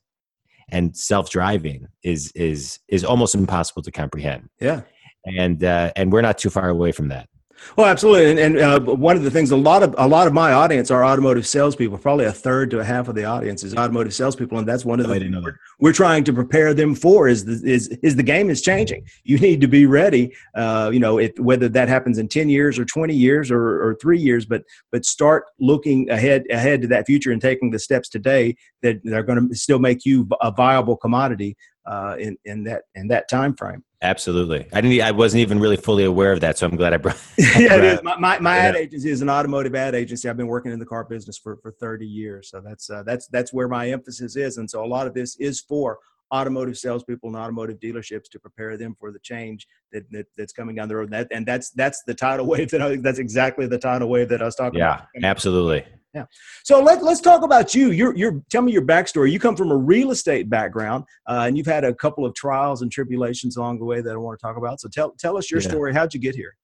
and 0.70 0.96
self-driving 0.96 1.88
is 2.04 2.32
is 2.34 2.80
is 2.88 3.04
almost 3.04 3.36
impossible 3.36 3.82
to 3.84 3.92
comprehend. 3.92 4.50
Yeah. 4.60 4.82
And 5.26 5.64
uh, 5.64 5.92
and 5.96 6.12
we're 6.12 6.22
not 6.22 6.38
too 6.38 6.50
far 6.50 6.70
away 6.70 6.92
from 6.92 7.10
that. 7.10 7.30
Well, 7.76 7.88
absolutely, 7.88 8.32
and, 8.32 8.40
and 8.40 8.60
uh, 8.60 8.80
one 8.80 9.16
of 9.16 9.24
the 9.24 9.32
things 9.32 9.52
a 9.52 9.58
lot 9.58 9.84
of 9.84 9.96
a 9.98 10.08
lot 10.08 10.28
of 10.28 10.34
my 10.34 10.52
audience 10.54 10.92
are 10.92 11.06
automotive 11.06 11.48
salespeople. 11.48 11.98
Probably 11.98 12.26
a 12.26 12.32
third 12.32 12.70
to 12.72 12.80
a 12.80 12.84
half 12.84 13.08
of 13.08 13.16
the 13.16 13.24
audience 13.26 13.64
is 13.64 13.76
automotive 13.76 14.14
salespeople, 14.14 14.58
and 14.58 14.68
that's 14.68 14.84
one 14.84 15.00
of 15.00 15.08
the 15.08 15.20
things 15.20 15.36
we're, 15.44 15.58
we're, 15.80 15.94
trying 15.94 16.24
to 16.26 16.34
prepare 16.34 16.74
them 16.74 16.96
for. 16.96 17.28
Is 17.28 17.46
the, 17.46 17.62
is 17.70 17.88
is 18.04 18.16
the 18.16 18.24
game 18.24 18.50
is 18.50 18.62
changing? 18.62 19.06
You 19.24 19.38
need 19.38 19.62
to 19.62 19.68
be 19.68 19.86
ready. 19.86 20.34
Uh, 20.56 20.90
you 20.94 21.00
know, 21.00 21.18
if, 21.20 21.38
whether 21.40 21.70
that 21.70 21.88
happens 21.88 22.18
in 22.18 22.28
ten 22.28 22.50
years 22.50 22.78
or 22.78 22.86
twenty 22.86 23.16
years 23.16 23.52
or, 23.52 23.62
or 23.62 23.96
three 24.02 24.20
years, 24.20 24.46
but 24.46 24.64
but 24.92 25.06
start 25.06 25.46
looking 25.60 26.10
ahead 26.10 26.46
ahead 26.50 26.82
to 26.82 26.88
that 26.88 27.06
future 27.06 27.32
and 27.32 27.42
taking 27.42 27.72
the 27.72 27.80
steps 27.80 28.10
today 28.10 28.56
that 28.82 29.06
are 29.14 29.24
going 29.24 29.50
to 29.50 29.56
still 29.56 29.80
make 29.80 30.06
you 30.06 30.28
a 30.42 30.52
viable 30.52 30.98
commodity 30.98 31.56
uh, 31.86 32.16
in 32.20 32.38
in 32.46 32.64
that 32.64 32.84
in 32.96 33.08
that 33.08 33.30
time 33.30 33.56
frame. 33.56 33.84
Absolutely, 34.04 34.68
I 34.74 34.82
didn't. 34.82 35.02
I 35.02 35.12
wasn't 35.12 35.42
even 35.42 35.60
really 35.60 35.78
fully 35.78 36.04
aware 36.06 36.32
of 36.32 36.40
that, 36.40 36.58
so 36.58 36.68
I'm 36.68 36.76
glad 36.76 36.94
I 36.94 36.98
brought. 36.98 37.22
yeah, 37.38 37.76
it 37.76 37.84
is. 37.84 38.04
My, 38.04 38.18
my, 38.18 38.40
my 38.40 38.56
yeah. 38.56 38.64
ad 38.64 38.76
agency 38.76 39.12
is 39.12 39.22
an 39.22 39.30
automotive 39.30 39.76
ad 39.76 39.94
agency. 39.94 40.28
I've 40.28 40.38
been 40.38 40.48
working 40.48 40.72
in 40.72 40.80
the 40.80 40.86
car 40.88 41.04
business 41.04 41.38
for 41.38 41.58
for 41.58 41.72
30 41.72 42.08
years, 42.08 42.50
so 42.50 42.62
that's 42.62 42.90
uh, 42.90 43.04
that's 43.04 43.28
that's 43.28 43.54
where 43.54 43.68
my 43.68 43.90
emphasis 43.90 44.36
is, 44.36 44.58
and 44.58 44.68
so 44.68 44.84
a 44.84 44.88
lot 44.88 45.06
of 45.06 45.14
this 45.14 45.36
is 45.36 45.60
for 45.60 46.00
automotive 46.34 46.78
salespeople 46.78 47.30
and 47.30 47.38
automotive 47.38 47.80
dealerships 47.80 48.30
to 48.30 48.40
prepare 48.40 48.78
them 48.78 48.96
for 49.00 49.12
the 49.12 49.20
change 49.20 49.68
that, 49.92 50.10
that 50.12 50.26
that's 50.38 50.54
coming 50.54 50.76
down 50.76 50.88
the 50.88 50.96
road. 50.96 51.04
And, 51.04 51.14
that, 51.14 51.28
and 51.32 51.46
that's 51.46 51.70
that's 51.72 52.04
the 52.04 52.14
tidal 52.14 52.46
wave 52.48 52.72
that 52.72 52.82
I, 52.82 52.96
that's 52.98 53.20
exactly 53.20 53.68
the 53.68 53.78
tidal 53.78 54.10
wave 54.10 54.30
that 54.30 54.42
I 54.42 54.46
was 54.46 54.56
talking 54.56 54.80
yeah, 54.80 54.96
about. 54.96 55.08
Yeah, 55.16 55.28
absolutely. 55.28 55.86
Yeah. 56.14 56.26
So 56.64 56.82
let, 56.82 57.04
let's 57.04 57.22
talk 57.22 57.44
about 57.44 57.74
you. 57.74 57.92
You're, 57.92 58.16
you're, 58.16 58.42
tell 58.50 58.62
me 58.62 58.74
your 58.74 58.82
backstory. 58.82 59.32
You 59.32 59.40
come 59.40 59.56
from 59.56 59.72
a 59.72 59.78
real 59.78 60.12
estate 60.12 60.50
background, 60.50 61.06
uh, 61.28 61.46
and 61.48 61.58
you've 61.58 61.68
had 61.68 61.86
a 61.86 61.94
couple 61.94 62.26
of 62.26 62.36
trials 62.36 62.82
and 62.82 62.92
tribulations 62.92 63.56
along 63.56 63.80
the 63.80 63.86
way 63.86 64.02
that 64.02 64.12
I 64.12 64.18
want 64.18 64.38
to 64.38 64.46
talk 64.46 64.58
about. 64.58 64.82
So 64.82 64.90
tell, 64.90 65.12
tell 65.12 65.38
us 65.38 65.50
your 65.50 65.62
yeah. 65.62 65.70
story. 65.70 65.94
How'd 65.94 66.14
you 66.14 66.20
get 66.20 66.36
here? 66.36 66.56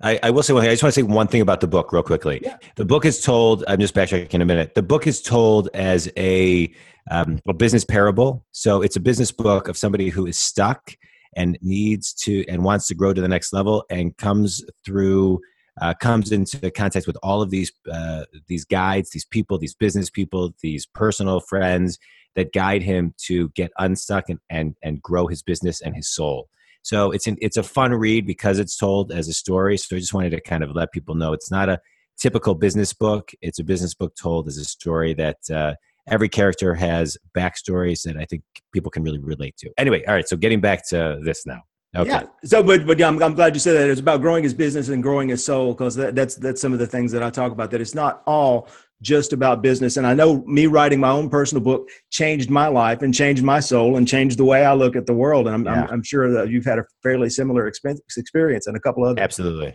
I, 0.00 0.18
I, 0.24 0.30
will 0.30 0.42
say 0.42 0.52
one 0.52 0.62
thing. 0.62 0.70
I 0.70 0.72
just 0.72 0.82
want 0.82 0.94
to 0.94 1.00
say 1.00 1.04
one 1.04 1.28
thing 1.28 1.42
about 1.42 1.60
the 1.60 1.68
book 1.68 1.92
real 1.92 2.02
quickly. 2.02 2.40
Yeah. 2.42 2.56
The 2.74 2.84
book 2.84 3.04
is 3.04 3.22
told, 3.22 3.62
I'm 3.68 3.78
just 3.78 3.94
backtracking 3.94 4.34
in 4.34 4.42
a 4.42 4.44
minute. 4.44 4.74
The 4.74 4.82
book 4.82 5.06
is 5.06 5.22
told 5.22 5.68
as 5.74 6.10
a, 6.16 6.74
um, 7.08 7.38
a 7.46 7.54
business 7.54 7.84
parable. 7.84 8.44
So 8.50 8.82
it's 8.82 8.96
a 8.96 9.00
business 9.00 9.30
book 9.30 9.68
of 9.68 9.76
somebody 9.76 10.08
who 10.08 10.26
is 10.26 10.36
stuck 10.36 10.96
and 11.36 11.56
needs 11.62 12.12
to 12.12 12.44
and 12.48 12.64
wants 12.64 12.88
to 12.88 12.94
grow 12.94 13.12
to 13.12 13.20
the 13.20 13.28
next 13.28 13.52
level 13.52 13.84
and 13.90 14.16
comes 14.16 14.64
through 14.84 15.40
uh, 15.82 15.92
comes 15.94 16.30
into 16.30 16.70
contact 16.70 17.08
with 17.08 17.16
all 17.24 17.42
of 17.42 17.50
these 17.50 17.72
uh, 17.92 18.24
these 18.46 18.64
guides, 18.64 19.10
these 19.10 19.24
people, 19.24 19.58
these 19.58 19.74
business 19.74 20.08
people, 20.08 20.54
these 20.62 20.86
personal 20.86 21.40
friends 21.40 21.98
that 22.36 22.52
guide 22.52 22.82
him 22.82 23.12
to 23.26 23.48
get 23.50 23.72
unstuck 23.78 24.28
and 24.28 24.38
and, 24.48 24.76
and 24.84 25.02
grow 25.02 25.26
his 25.26 25.42
business 25.42 25.80
and 25.80 25.96
his 25.96 26.08
soul. 26.08 26.48
So 26.82 27.10
it's 27.10 27.26
an, 27.26 27.36
it's 27.40 27.56
a 27.56 27.64
fun 27.64 27.92
read 27.94 28.26
because 28.26 28.60
it's 28.60 28.76
told 28.76 29.10
as 29.10 29.26
a 29.26 29.32
story. 29.32 29.76
So 29.76 29.96
I 29.96 29.98
just 29.98 30.14
wanted 30.14 30.30
to 30.30 30.40
kind 30.40 30.62
of 30.62 30.70
let 30.70 30.92
people 30.92 31.16
know 31.16 31.32
it's 31.32 31.50
not 31.50 31.68
a 31.68 31.80
typical 32.16 32.54
business 32.54 32.92
book. 32.92 33.32
It's 33.40 33.58
a 33.58 33.64
business 33.64 33.94
book 33.94 34.14
told 34.14 34.46
as 34.46 34.58
a 34.58 34.64
story 34.64 35.14
that 35.14 35.38
uh, 35.52 35.74
every 36.08 36.28
character 36.28 36.74
has 36.74 37.18
backstories 37.36 38.02
that 38.02 38.16
I 38.16 38.24
think 38.24 38.42
people 38.72 38.90
can 38.92 39.02
really 39.02 39.18
relate 39.18 39.56
to. 39.58 39.70
Anyway, 39.76 40.04
all 40.06 40.14
right. 40.14 40.28
So 40.28 40.36
getting 40.36 40.60
back 40.60 40.86
to 40.90 41.18
this 41.24 41.44
now. 41.44 41.62
Okay. 41.94 42.08
Yeah. 42.10 42.22
So, 42.44 42.62
but 42.62 42.86
but 42.86 42.98
yeah, 42.98 43.08
I'm, 43.08 43.22
I'm 43.22 43.34
glad 43.34 43.54
you 43.54 43.60
said 43.60 43.74
that. 43.74 43.90
It's 43.90 44.00
about 44.00 44.20
growing 44.22 44.42
his 44.42 44.54
business 44.54 44.88
and 44.88 45.02
growing 45.02 45.28
his 45.28 45.44
soul 45.44 45.74
because 45.74 45.94
that, 45.96 46.14
that's 46.14 46.36
that's 46.36 46.60
some 46.60 46.72
of 46.72 46.78
the 46.78 46.86
things 46.86 47.12
that 47.12 47.22
I 47.22 47.28
talk 47.30 47.52
about. 47.52 47.70
That 47.70 47.80
it's 47.82 47.94
not 47.94 48.22
all 48.26 48.68
just 49.02 49.32
about 49.32 49.62
business. 49.62 49.96
And 49.96 50.06
I 50.06 50.14
know 50.14 50.42
me 50.46 50.68
writing 50.68 51.00
my 51.00 51.10
own 51.10 51.28
personal 51.28 51.62
book 51.62 51.88
changed 52.10 52.48
my 52.50 52.68
life 52.68 53.02
and 53.02 53.12
changed 53.12 53.42
my 53.42 53.58
soul 53.60 53.96
and 53.96 54.06
changed 54.08 54.38
the 54.38 54.44
way 54.44 54.64
I 54.64 54.72
look 54.74 54.94
at 54.96 55.06
the 55.06 55.12
world. 55.12 55.46
And 55.48 55.54
I'm 55.56 55.64
Yeah. 55.64 55.82
I'm, 55.84 55.90
I'm 55.94 56.02
sure 56.02 56.30
that 56.32 56.48
you've 56.50 56.64
had 56.64 56.78
a 56.78 56.84
fairly 57.02 57.28
similar 57.28 57.66
experience 57.66 58.66
and 58.68 58.76
a 58.76 58.80
couple 58.80 59.04
of 59.06 59.18
Absolutely. 59.18 59.74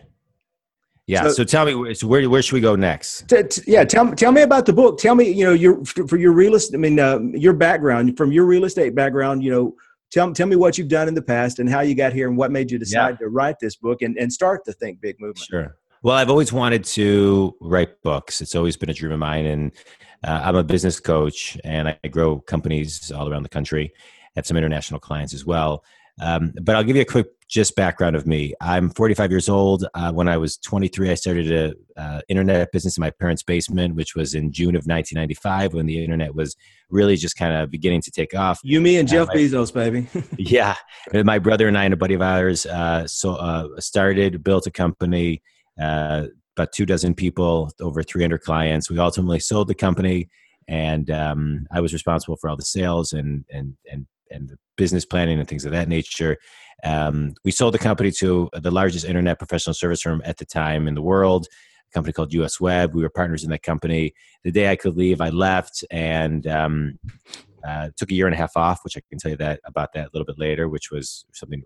Yeah. 1.06 1.22
So- 1.24 1.30
So, 1.30 1.44
tell 1.44 1.66
me, 1.66 1.94
so 1.94 2.06
where 2.08 2.28
where 2.28 2.42
should 2.42 2.54
we 2.54 2.60
go 2.60 2.74
next? 2.74 3.28
T- 3.28 3.42
t- 3.44 3.62
yeah, 3.70 3.84
tell 3.84 4.12
tell 4.14 4.32
me 4.32 4.42
about 4.42 4.66
the 4.66 4.72
book. 4.72 4.98
Tell 4.98 5.14
me, 5.14 5.30
you 5.30 5.44
know, 5.44 5.52
your 5.52 5.84
for 5.84 6.16
your 6.16 6.32
real 6.32 6.54
estate. 6.54 6.74
I 6.76 6.78
mean, 6.80 6.98
uh, 6.98 7.18
your 7.32 7.52
background 7.54 8.16
from 8.16 8.32
your 8.32 8.44
real 8.44 8.64
estate 8.64 8.94
background. 8.94 9.42
You 9.44 9.50
know, 9.50 9.74
tell 10.10 10.32
tell 10.32 10.46
me 10.46 10.56
what 10.56 10.78
you've 10.78 10.88
done 10.88 11.08
in 11.08 11.14
the 11.14 11.22
past 11.22 11.58
and 11.58 11.68
how 11.68 11.80
you 11.80 11.94
got 11.94 12.12
here 12.12 12.28
and 12.28 12.36
what 12.36 12.50
made 12.50 12.70
you 12.70 12.78
decide 12.78 13.18
to 13.18 13.28
write 13.28 13.58
this 13.60 13.76
book 13.76 14.02
and, 14.02 14.16
and 14.18 14.32
start 14.32 14.64
the 14.64 14.72
Think 14.72 15.00
Big 15.00 15.20
movement. 15.20 15.46
Sure. 15.50 15.76
Well, 16.02 16.16
I've 16.16 16.30
always 16.30 16.52
wanted 16.52 16.84
to 16.84 17.56
write 17.60 18.00
books. 18.02 18.40
It's 18.40 18.54
always 18.54 18.76
been 18.76 18.90
a 18.90 18.94
dream 18.94 19.12
of 19.12 19.18
mine, 19.18 19.46
and 19.46 19.72
uh, 20.24 20.42
I'm 20.44 20.54
a 20.54 20.62
business 20.62 21.00
coach, 21.00 21.58
and 21.64 21.88
I 21.88 22.08
grow 22.08 22.38
companies 22.40 23.10
all 23.10 23.28
around 23.28 23.42
the 23.42 23.48
country. 23.48 23.92
have 24.36 24.46
some 24.46 24.56
international 24.56 25.00
clients 25.00 25.34
as 25.34 25.44
well. 25.44 25.82
Um, 26.20 26.52
but 26.62 26.76
I'll 26.76 26.84
give 26.84 26.96
you 26.96 27.02
a 27.02 27.06
quick 27.06 27.26
just 27.48 27.74
background 27.76 28.14
of 28.14 28.26
me. 28.26 28.52
I'm 28.60 28.90
45 28.90 29.30
years 29.30 29.48
old. 29.48 29.86
Uh, 29.94 30.12
when 30.12 30.28
I 30.28 30.36
was 30.36 30.58
23, 30.58 31.10
I 31.10 31.14
started 31.14 31.50
a 31.50 32.00
uh, 32.00 32.20
internet 32.28 32.70
business 32.72 32.98
in 32.98 33.00
my 33.00 33.10
parents' 33.10 33.42
basement, 33.42 33.94
which 33.94 34.14
was 34.14 34.34
in 34.34 34.52
June 34.52 34.76
of 34.76 34.84
1995 34.86 35.72
when 35.72 35.86
the 35.86 36.02
internet 36.02 36.34
was 36.34 36.56
really 36.90 37.16
just 37.16 37.36
kind 37.36 37.54
of 37.54 37.70
beginning 37.70 38.02
to 38.02 38.10
take 38.10 38.34
off. 38.34 38.60
You, 38.62 38.80
me, 38.80 38.98
and 38.98 39.10
Yeah, 39.10 39.24
Jeff 39.24 39.28
my- 39.28 39.34
Bezos, 39.34 39.72
baby. 39.72 40.06
yeah 40.38 40.74
my 41.24 41.38
brother 41.38 41.68
and 41.68 41.76
i 41.78 41.84
and 41.84 41.94
a 41.94 41.96
buddy 41.96 42.14
of 42.14 42.22
ours 42.22 42.66
uh, 42.66 43.06
so 43.06 43.34
uh, 43.36 43.66
started 43.80 44.42
built 44.44 44.66
a 44.66 44.70
company 44.70 45.42
uh, 45.80 46.26
about 46.56 46.72
two 46.72 46.84
dozen 46.86 47.14
people 47.14 47.70
over 47.80 48.02
300 48.02 48.38
clients 48.42 48.90
we 48.90 48.98
ultimately 48.98 49.40
sold 49.40 49.68
the 49.68 49.74
company 49.74 50.28
and 50.68 51.10
um, 51.10 51.66
i 51.72 51.80
was 51.80 51.92
responsible 51.92 52.36
for 52.36 52.50
all 52.50 52.56
the 52.56 52.62
sales 52.62 53.12
and 53.12 53.44
and 53.50 53.74
and 53.90 54.06
and 54.30 54.48
the 54.48 54.58
business 54.76 55.04
planning 55.04 55.38
and 55.38 55.48
things 55.48 55.64
of 55.64 55.72
that 55.72 55.88
nature 55.88 56.36
um, 56.84 57.34
we 57.44 57.50
sold 57.50 57.74
the 57.74 57.78
company 57.78 58.10
to 58.12 58.48
the 58.52 58.70
largest 58.70 59.04
internet 59.04 59.38
professional 59.38 59.74
service 59.74 60.02
firm 60.02 60.22
at 60.24 60.36
the 60.38 60.44
time 60.44 60.86
in 60.88 60.94
the 60.94 61.02
world 61.02 61.46
a 61.90 61.94
company 61.94 62.12
called 62.12 62.32
USWeb 62.32 62.92
we 62.94 63.02
were 63.02 63.10
partners 63.10 63.44
in 63.44 63.50
that 63.50 63.62
company 63.62 64.12
the 64.44 64.52
day 64.52 64.70
i 64.70 64.76
could 64.76 64.96
leave 64.96 65.20
i 65.20 65.30
left 65.30 65.84
and 65.90 66.46
um, 66.46 66.98
uh, 67.66 67.90
took 67.96 68.10
a 68.10 68.14
year 68.14 68.26
and 68.26 68.34
a 68.34 68.38
half 68.38 68.56
off, 68.56 68.80
which 68.84 68.96
I 68.96 69.02
can 69.08 69.18
tell 69.18 69.30
you 69.30 69.36
that 69.38 69.60
about 69.64 69.92
that 69.94 70.06
a 70.06 70.10
little 70.12 70.26
bit 70.26 70.38
later, 70.38 70.68
which 70.68 70.90
was 70.90 71.24
something 71.32 71.62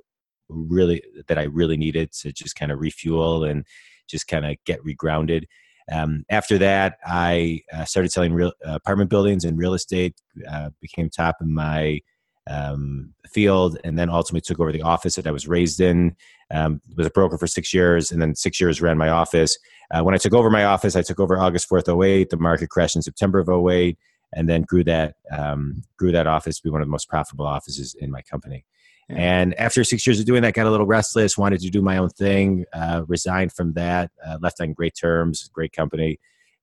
really 0.49 1.02
that 1.28 1.38
I 1.38 1.45
really 1.45 1.76
needed 1.76 2.12
to 2.12 2.33
just 2.33 2.57
kind 2.57 2.73
of 2.73 2.81
refuel 2.81 3.45
and 3.45 3.64
just 4.09 4.28
kind 4.28 4.45
of 4.45 4.57
get 4.64 4.81
regrounded. 4.85 5.45
Um, 5.90 6.25
after 6.31 6.59
that, 6.59 6.99
I 7.04 7.62
uh, 7.73 7.85
started 7.85 8.12
selling 8.12 8.33
real 8.33 8.52
uh, 8.66 8.75
apartment 8.75 9.11
buildings 9.11 9.45
and 9.45 9.59
real 9.59 9.75
estate. 9.75 10.14
Uh, 10.49 10.71
became 10.81 11.11
top 11.11 11.37
in 11.40 11.52
my 11.52 12.00
um, 12.49 13.12
field, 13.28 13.78
and 13.84 13.99
then 13.99 14.11
ultimately 14.11 14.40
took 14.40 14.61
over 14.61 14.72
the 14.72 14.82
office 14.82 15.16
that 15.16 15.26
I 15.26 15.30
was 15.30 15.49
raised 15.49 15.80
in. 15.80 16.16
Um, 16.50 16.80
was 16.96 17.06
a 17.06 17.11
broker 17.11 17.38
for 17.38 17.46
six 17.46 17.72
years, 17.72 18.12
and 18.12 18.20
then 18.20 18.34
six 18.34 18.61
years 18.61 18.82
ran 18.82 18.99
my 18.99 19.08
office. 19.08 19.56
Uh, 19.90 20.02
when 20.02 20.14
I 20.14 20.18
took 20.18 20.34
over 20.34 20.50
my 20.50 20.64
office, 20.64 20.96
I 20.96 21.02
took 21.02 21.20
over 21.20 21.38
August 21.38 21.68
fourth, 21.68 21.88
08. 21.88 22.30
The 22.30 22.37
market 22.37 22.68
crashed 22.68 22.96
in 22.96 23.02
September 23.02 23.38
of 23.38 23.49
08 23.49 23.99
and 24.34 24.49
then 24.49 24.62
grew 24.62 24.84
that 24.84 25.16
um, 25.30 25.82
grew 25.96 26.12
that 26.12 26.26
office 26.26 26.56
to 26.56 26.62
be 26.62 26.70
one 26.70 26.80
of 26.80 26.87
the 26.87 26.90
most 26.90 27.08
profitable 27.08 27.46
offices 27.46 27.94
in 27.94 28.11
my 28.11 28.22
company. 28.22 28.64
Yeah. 29.08 29.16
And 29.18 29.54
after 29.58 29.84
six 29.84 30.06
years 30.06 30.20
of 30.20 30.26
doing 30.26 30.42
that, 30.42 30.54
got 30.54 30.66
a 30.66 30.70
little 30.70 30.87
restless, 30.87 31.37
wanted 31.37 31.61
to 31.61 31.70
do 31.70 31.82
my 31.82 31.99
own 31.99 32.08
thing, 32.11 32.64
uh, 32.72 33.02
resigned 33.06 33.52
from 33.52 33.75
that, 33.75 34.11
uh, 34.25 34.38
left 34.40 34.61
on 34.61 34.72
great 34.72 34.94
terms, 34.99 35.50
great 35.52 35.72
company, 35.72 36.18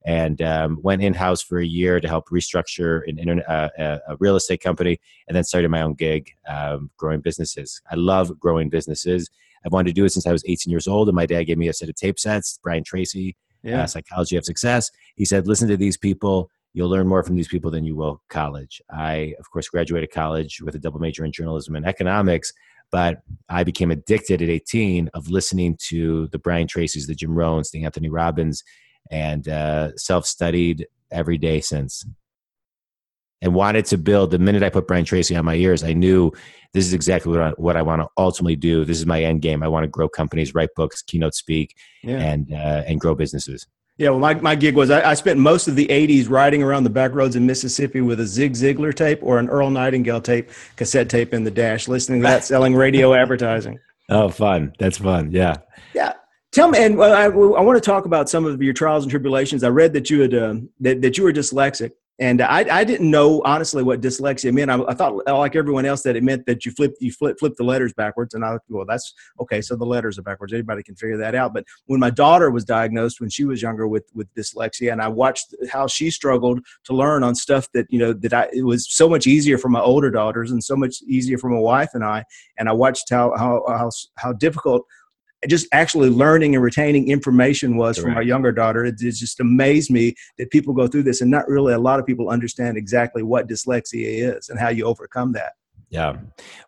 and 0.06 0.42
um, 0.42 0.80
went 0.82 1.02
in 1.02 1.14
house 1.14 1.42
for 1.42 1.60
a 1.60 1.66
year 1.66 2.00
to 2.00 2.08
help 2.08 2.30
restructure 2.30 3.02
an 3.08 3.20
internet, 3.20 3.50
uh, 3.50 3.70
a, 3.78 4.00
a 4.10 4.18
real 4.20 4.36
estate 4.36 4.62
company, 4.62 5.00
and 5.28 5.36
then 5.36 5.44
started 5.44 5.70
my 5.70 5.82
own 5.82 5.94
gig, 5.94 6.32
um, 6.48 6.90
growing 6.98 7.22
businesses. 7.22 7.82
I 7.92 7.96
love 7.96 8.40
growing 8.40 8.70
businesses. 8.70 9.30
I've 9.66 9.74
wanted 9.74 9.90
to 9.90 9.94
do 9.94 10.06
it 10.06 10.12
since 10.12 10.26
I 10.26 10.32
was 10.32 10.44
18 10.48 10.72
years 10.72 10.88
old, 10.88 11.10
and 11.10 11.16
my 11.16 11.26
dad 11.26 11.44
gave 11.44 11.58
me 11.58 11.68
a 11.68 11.74
set 11.74 11.90
of 11.90 11.96
tape 11.96 12.18
sets. 12.18 12.60
Brian 12.64 12.84
Tracy, 12.84 13.36
uh, 13.82 13.86
Psychology 13.88 14.38
of 14.38 14.46
Success. 14.46 14.90
He 15.16 15.26
said, 15.26 15.48
"Listen 15.48 15.68
to 15.68 15.78
these 15.78 15.98
people." 15.98 16.50
You'll 16.74 16.90
learn 16.90 17.08
more 17.08 17.24
from 17.24 17.36
these 17.36 17.48
people 17.48 17.72
than 17.72 17.84
you 17.84 17.96
will 17.96 18.22
college. 18.30 18.80
I, 18.92 19.34
of 19.40 19.50
course, 19.50 19.68
graduated 19.68 20.12
college 20.12 20.62
with 20.62 20.76
a 20.76 20.80
double 20.80 21.00
major 21.00 21.26
in 21.26 21.32
journalism 21.32 21.76
and 21.76 21.84
economics, 21.84 22.54
but 22.92 23.22
I 23.50 23.64
became 23.64 23.90
addicted 23.90 24.42
at 24.42 24.50
18 24.50 25.10
of 25.16 25.30
listening 25.30 25.78
to 25.88 26.28
the 26.28 26.38
Brian 26.38 26.68
Tracy's, 26.68 27.08
the 27.08 27.16
Jim 27.16 27.32
Rohns, 27.32 27.72
the 27.72 27.84
Anthony 27.84 28.08
Robbins, 28.08 28.64
and 29.10 29.48
uh, 29.48 29.96
self-studied 29.98 30.88
every 31.12 31.38
day 31.38 31.62
since. 31.62 32.06
And 33.42 33.54
wanted 33.54 33.86
to 33.86 33.98
build. 33.98 34.32
The 34.32 34.40
minute 34.40 34.64
I 34.64 34.70
put 34.70 34.86
Brian 34.86 35.06
Tracy 35.06 35.36
on 35.36 35.46
my 35.46 35.56
ears, 35.56 35.82
I 35.82 35.94
knew 35.94 36.32
this 36.74 36.86
is 36.86 36.94
exactly 36.94 37.32
what 37.32 37.42
I, 37.42 37.50
what 37.52 37.78
I 37.78 37.82
want 37.82 38.02
to 38.02 38.08
ultimately 38.18 38.58
do. 38.58 38.84
This 38.84 39.00
is 39.00 39.06
my 39.06 39.24
end 39.24 39.42
game. 39.42 39.64
I 39.64 39.70
want 39.70 39.86
to 39.86 39.88
grow 39.88 40.10
companies, 40.10 40.54
write 40.54 40.70
books, 40.76 41.02
keynote 41.02 41.34
speak, 41.34 41.76
yeah. 42.04 42.18
and 42.18 42.54
uh, 42.54 42.84
and 42.86 43.00
grow 43.00 43.16
businesses. 43.16 43.66
Yeah, 44.00 44.12
well, 44.12 44.20
my, 44.20 44.34
my 44.36 44.56
gig 44.56 44.76
was 44.76 44.90
I, 44.90 45.12
I 45.12 45.14
spent 45.14 45.40
most 45.40 45.68
of 45.68 45.76
the 45.76 45.86
80s 45.88 46.30
riding 46.30 46.64
around 46.64 46.86
the 46.86 46.90
back 46.90 47.14
roads 47.14 47.36
in 47.36 47.46
Mississippi 47.46 48.00
with 48.00 48.22
a 48.22 48.26
Zig 48.26 48.54
Ziglar 48.54 48.96
tape 48.96 49.20
or 49.22 49.40
an 49.40 49.50
Earl 49.50 49.70
Nightingale 49.70 50.22
tape, 50.22 50.52
cassette 50.78 51.10
tape 51.10 51.34
in 51.34 51.44
the 51.44 51.52
dash, 51.52 51.90
listening 51.90 52.22
to 52.22 52.28
that, 52.28 52.44
selling 52.46 52.76
radio 52.76 53.14
advertising. 53.14 53.78
Oh, 54.08 54.30
fun! 54.30 54.74
That's 54.80 54.98
fun. 54.98 55.32
Yeah. 55.32 55.58
Yeah. 55.94 56.14
Tell 56.52 56.68
me, 56.68 56.80
and 56.80 57.02
I, 57.02 57.26
I 57.26 57.28
want 57.28 57.78
to 57.78 57.86
talk 57.86 58.06
about 58.06 58.28
some 58.28 58.46
of 58.46 58.62
your 58.62 58.74
trials 58.74 59.04
and 59.04 59.12
tribulations. 59.12 59.64
I 59.64 59.70
read 59.70 59.94
that 59.94 60.10
you 60.10 60.22
had 60.22 60.34
um, 60.34 60.70
that, 60.80 61.02
that 61.04 61.16
you 61.16 61.24
were 61.24 61.32
dyslexic, 61.32 61.92
and 62.20 62.42
I, 62.42 62.80
I 62.80 62.84
didn't 62.84 63.10
know 63.10 63.42
honestly 63.46 63.82
what 63.82 64.02
dyslexia 64.02 64.52
meant. 64.52 64.70
I, 64.70 64.82
I 64.84 64.94
thought, 64.94 65.26
like 65.26 65.56
everyone 65.56 65.86
else, 65.86 66.02
that 66.02 66.18
it 66.18 66.24
meant 66.24 66.48
that 66.48 66.66
you 66.66 66.72
flip 66.72 66.96
you 67.00 67.12
flip 67.12 67.38
flip 67.40 67.54
the 67.56 67.64
letters 67.64 67.94
backwards. 67.94 68.34
And 68.34 68.44
I 68.44 68.58
well, 68.68 68.86
that's 68.86 69.14
okay. 69.40 69.62
So 69.62 69.76
the 69.76 69.86
letters 69.86 70.18
are 70.18 70.24
backwards. 70.24 70.52
Anybody 70.52 70.84
can 70.84 70.96
figure 70.96 71.18
that 71.18 71.34
out. 71.34 71.54
But 71.54 71.66
when 71.86 72.00
my 72.00 72.10
daughter 72.10 72.50
was 72.52 72.66
diagnosed 72.66 73.22
when 73.22 73.30
she 73.30 73.46
was 73.46 73.62
younger 73.62 73.88
with 73.88 74.10
with 74.14 74.28
dyslexia, 74.34 74.92
and 74.92 75.02
I 75.02 75.08
watched 75.08 75.56
how 75.72 75.86
she 75.86 76.12
struggled 76.12 76.60
to 76.86 76.94
learn 76.94 77.24
on 77.24 77.36
stuff 77.36 77.72
that 77.74 77.86
you 77.90 78.00
know 78.00 78.12
that 78.12 78.34
I 78.34 78.50
it 78.52 78.64
was 78.64 78.86
so 78.90 79.08
much 79.08 79.26
easier 79.26 79.58
for 79.58 79.70
my 79.70 79.82
older 79.82 80.12
daughters 80.12 80.52
and 80.52 80.64
so 80.64 80.76
much 80.76 81.02
easier 81.04 81.38
for 81.38 81.50
my 81.50 81.60
wife 81.60 81.92
and 81.94 82.04
I. 82.04 82.26
And 82.58 82.68
I 82.68 82.74
watched 82.74 83.12
how 83.12 83.38
how 83.38 83.64
how, 83.68 83.92
how 84.18 84.34
difficult 84.34 84.84
just 85.48 85.68
actually 85.72 86.10
learning 86.10 86.56
and 86.56 86.64
retaining 86.64 87.10
information 87.10 87.78
was 87.78 87.98
for 87.98 88.08
my 88.08 88.16
Correct. 88.16 88.28
younger 88.28 88.52
daughter. 88.52 88.86
It, 88.86 88.96
it 89.02 89.12
just 89.12 89.40
amazed 89.40 89.90
me 89.90 90.16
that 90.38 90.50
people 90.52 90.74
go 90.74 90.88
through 90.88 91.04
this 91.04 91.22
and 91.22 91.32
not 91.32 91.48
really 91.48 91.74
a 91.74 91.80
lot 91.80 92.00
of 92.00 92.06
people 92.06 92.30
understand 92.30 92.78
exactly 92.78 93.24
what 93.24 93.48
dyslexia 93.48 94.36
is 94.38 94.50
and 94.50 94.60
how 94.60 94.70
you 94.70 94.86
overcome 94.86 95.32
that. 95.34 95.54
Yeah. 95.90 96.18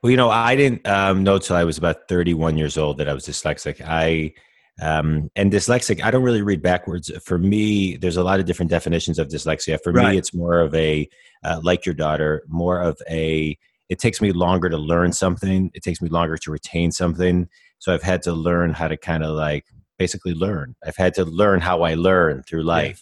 Well, 0.01 0.09
you 0.09 0.17
know, 0.17 0.29
I 0.29 0.55
didn't 0.55 0.87
um, 0.87 1.23
know 1.23 1.37
till 1.37 1.55
I 1.55 1.63
was 1.63 1.77
about 1.77 2.07
31 2.07 2.57
years 2.57 2.77
old 2.77 2.97
that 2.97 3.07
I 3.07 3.13
was 3.13 3.25
dyslexic. 3.25 3.81
I 3.85 4.33
um, 4.81 5.29
and 5.35 5.51
dyslexic, 5.51 6.01
I 6.03 6.09
don't 6.09 6.23
really 6.23 6.41
read 6.41 6.61
backwards. 6.63 7.11
For 7.23 7.37
me, 7.37 7.97
there's 7.97 8.17
a 8.17 8.23
lot 8.23 8.39
of 8.39 8.47
different 8.47 8.71
definitions 8.71 9.19
of 9.19 9.27
dyslexia. 9.27 9.79
For 9.83 9.91
Right. 9.91 10.13
me, 10.13 10.17
it's 10.17 10.33
more 10.33 10.59
of 10.59 10.73
a 10.73 11.07
uh, 11.43 11.59
like 11.63 11.85
your 11.85 11.95
daughter, 11.95 12.43
more 12.47 12.81
of 12.81 12.99
a. 13.09 13.57
It 13.89 13.99
takes 13.99 14.21
me 14.21 14.31
longer 14.31 14.69
to 14.69 14.77
learn 14.77 15.11
something. 15.11 15.69
It 15.73 15.83
takes 15.83 16.01
me 16.01 16.09
longer 16.09 16.37
to 16.37 16.51
retain 16.51 16.91
something. 16.91 17.47
So 17.81 17.91
I've 17.91 18.03
had 18.03 18.21
to 18.23 18.33
learn 18.33 18.73
how 18.73 18.87
to 18.87 18.95
kind 18.95 19.23
of 19.23 19.35
like 19.35 19.65
basically 19.97 20.35
learn. 20.35 20.75
I've 20.85 20.95
had 20.95 21.15
to 21.15 21.25
learn 21.25 21.61
how 21.61 21.81
I 21.81 21.95
learn 21.95 22.43
through 22.43 22.61
life. 22.61 23.01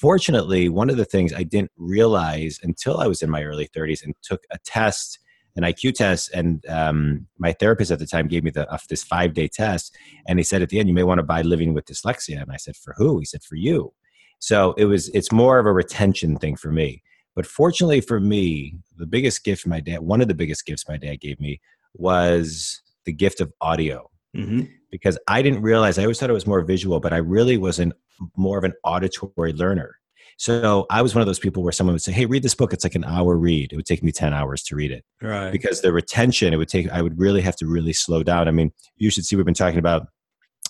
Fortunately, 0.00 0.70
one 0.70 0.88
of 0.88 0.96
the 0.96 1.04
things 1.04 1.34
I 1.34 1.42
didn't 1.42 1.70
realize 1.76 2.58
until 2.62 2.96
I 2.96 3.08
was 3.08 3.20
in 3.20 3.28
my 3.28 3.44
early 3.44 3.68
30s 3.68 4.02
and 4.02 4.14
took 4.22 4.44
a 4.50 4.58
test, 4.64 5.18
an 5.54 5.64
IQ 5.64 5.96
test, 5.96 6.30
and 6.32 6.64
um, 6.66 7.26
my 7.38 7.52
therapist 7.52 7.90
at 7.90 7.98
the 7.98 8.06
time 8.06 8.26
gave 8.26 8.42
me 8.42 8.50
the, 8.50 8.66
uh, 8.72 8.78
this 8.88 9.04
five 9.04 9.34
day 9.34 9.48
test, 9.48 9.94
and 10.26 10.38
he 10.38 10.42
said 10.42 10.62
at 10.62 10.70
the 10.70 10.80
end, 10.80 10.88
"You 10.88 10.94
may 10.94 11.02
want 11.02 11.18
to 11.18 11.22
buy 11.22 11.42
Living 11.42 11.74
with 11.74 11.84
Dyslexia." 11.84 12.40
And 12.40 12.50
I 12.50 12.56
said, 12.56 12.74
"For 12.74 12.94
who?" 12.96 13.18
He 13.18 13.26
said, 13.26 13.42
"For 13.42 13.56
you." 13.56 13.92
So 14.38 14.72
it 14.78 14.86
was. 14.86 15.08
It's 15.10 15.30
more 15.30 15.58
of 15.58 15.66
a 15.66 15.72
retention 15.72 16.36
thing 16.36 16.56
for 16.56 16.72
me. 16.72 17.02
But 17.34 17.46
fortunately 17.46 18.00
for 18.00 18.18
me, 18.18 18.78
the 18.96 19.06
biggest 19.06 19.44
gift 19.44 19.66
my 19.66 19.80
dad, 19.80 20.00
one 20.00 20.22
of 20.22 20.28
the 20.28 20.34
biggest 20.34 20.64
gifts 20.64 20.88
my 20.88 20.96
dad 20.96 21.20
gave 21.20 21.38
me, 21.38 21.60
was 21.94 22.80
the 23.06 23.12
gift 23.12 23.40
of 23.40 23.52
audio 23.62 24.10
Mm-hmm. 24.36 24.64
because 24.90 25.18
I 25.28 25.40
didn't 25.40 25.62
realize 25.62 25.96
I 25.98 26.02
always 26.02 26.20
thought 26.20 26.28
it 26.28 26.34
was 26.34 26.46
more 26.46 26.60
visual, 26.60 27.00
but 27.00 27.14
I 27.14 27.16
really 27.16 27.56
was 27.56 27.78
an, 27.78 27.94
more 28.36 28.58
of 28.58 28.64
an 28.64 28.74
auditory 28.84 29.54
learner. 29.54 29.96
So 30.36 30.84
I 30.90 31.00
was 31.00 31.14
one 31.14 31.22
of 31.22 31.26
those 31.26 31.38
people 31.38 31.62
where 31.62 31.72
someone 31.72 31.94
would 31.94 32.02
say, 32.02 32.12
"Hey, 32.12 32.26
read 32.26 32.42
this 32.42 32.54
book. 32.54 32.74
It's 32.74 32.84
like 32.84 32.94
an 32.94 33.04
hour 33.06 33.34
read. 33.34 33.72
It 33.72 33.76
would 33.76 33.86
take 33.86 34.02
me 34.02 34.12
ten 34.12 34.34
hours 34.34 34.62
to 34.64 34.76
read 34.76 34.90
it 34.90 35.04
Right. 35.22 35.50
because 35.50 35.80
the 35.80 35.90
retention 35.90 36.52
it 36.52 36.58
would 36.58 36.68
take. 36.68 36.90
I 36.90 37.00
would 37.00 37.18
really 37.18 37.40
have 37.40 37.56
to 37.56 37.66
really 37.66 37.94
slow 37.94 38.22
down. 38.22 38.46
I 38.46 38.50
mean, 38.50 38.72
you 38.98 39.08
should 39.10 39.24
see 39.24 39.36
we've 39.36 39.46
been 39.46 39.54
talking 39.54 39.78
about 39.78 40.06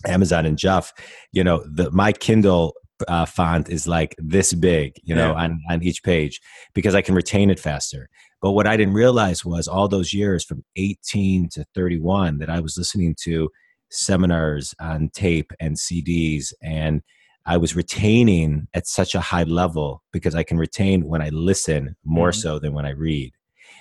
Amazon 0.07 0.47
and 0.47 0.57
Jeff. 0.57 0.93
You 1.33 1.43
know, 1.43 1.65
the 1.69 1.91
my 1.91 2.13
Kindle 2.13 2.75
uh, 3.09 3.27
font 3.27 3.69
is 3.69 3.89
like 3.89 4.15
this 4.19 4.55
big, 4.55 4.95
you 5.03 5.15
know, 5.15 5.33
Yeah. 5.33 5.43
on, 5.43 5.61
on 5.71 5.83
each 5.83 6.03
page 6.05 6.41
because 6.73 6.95
I 6.95 7.03
can 7.03 7.15
retain 7.17 7.51
it 7.51 7.59
faster. 7.59 8.09
But 8.43 8.53
what 8.53 8.67
I 8.67 8.77
didn't 8.77 8.95
realize 8.95 9.45
was 9.45 9.67
all 9.67 9.89
those 9.89 10.13
years 10.13 10.45
from 10.45 10.65
18 10.77 11.49
to 11.51 11.65
31 11.75 12.39
that 12.39 12.51
I 12.51 12.61
was 12.61 12.77
listening 12.77 13.17
to 13.23 13.51
seminars 13.91 14.75
on 14.81 15.11
tape 15.15 15.53
and 15.61 15.77
CDs 15.77 16.53
and 16.63 17.03
I 17.47 17.57
was 17.57 17.77
retaining 17.77 18.67
at 18.75 18.89
such 18.89 19.15
a 19.15 19.21
high 19.21 19.45
level 19.45 20.03
because 20.13 20.35
I 20.35 20.43
can 20.43 20.59
retain 20.59 21.07
when 21.07 21.23
I 21.23 21.29
listen 21.29 21.97
more 22.05 22.31
mm-hmm. 22.31 22.41
so 22.41 22.59
than 22.59 22.73
when 22.73 22.85
I 22.85 22.91
read. 22.91 23.33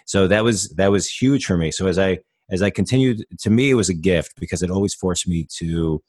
So 0.06 0.28
that 0.28 0.44
was 0.44 0.70
that 0.76 0.92
was 0.92 1.10
huge 1.10 1.46
for 1.46 1.58
me. 1.58 1.72
So 1.72 1.88
as 1.88 1.98
I 1.98 2.20
as 2.52 2.62
I 2.62 2.70
continued, 2.70 3.26
to 3.40 3.50
me 3.50 3.72
it 3.72 3.74
was 3.74 3.90
a 3.90 3.94
gift 3.96 4.40
because 4.40 4.62
it 4.62 4.70
always 4.70 4.94
forced 4.94 5.28
me 5.28 5.48
to 5.58 6.02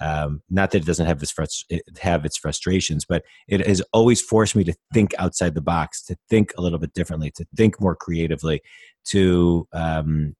um, 0.00 0.42
not 0.50 0.70
that 0.72 0.82
it 0.82 0.86
doesn't 0.86 1.06
have 1.06 1.22
its 1.22 1.32
frust- 1.32 1.80
have 2.00 2.24
its 2.24 2.36
frustrations, 2.36 3.04
but 3.04 3.22
it 3.48 3.66
has 3.66 3.80
always 3.92 4.20
forced 4.20 4.56
me 4.56 4.64
to 4.64 4.74
think 4.92 5.14
outside 5.18 5.54
the 5.54 5.60
box, 5.60 6.02
to 6.04 6.16
think 6.28 6.52
a 6.58 6.62
little 6.62 6.78
bit 6.78 6.94
differently, 6.94 7.30
to 7.36 7.46
think 7.56 7.80
more 7.80 7.94
creatively, 7.94 8.60
to 9.06 9.68
um, 9.72 10.34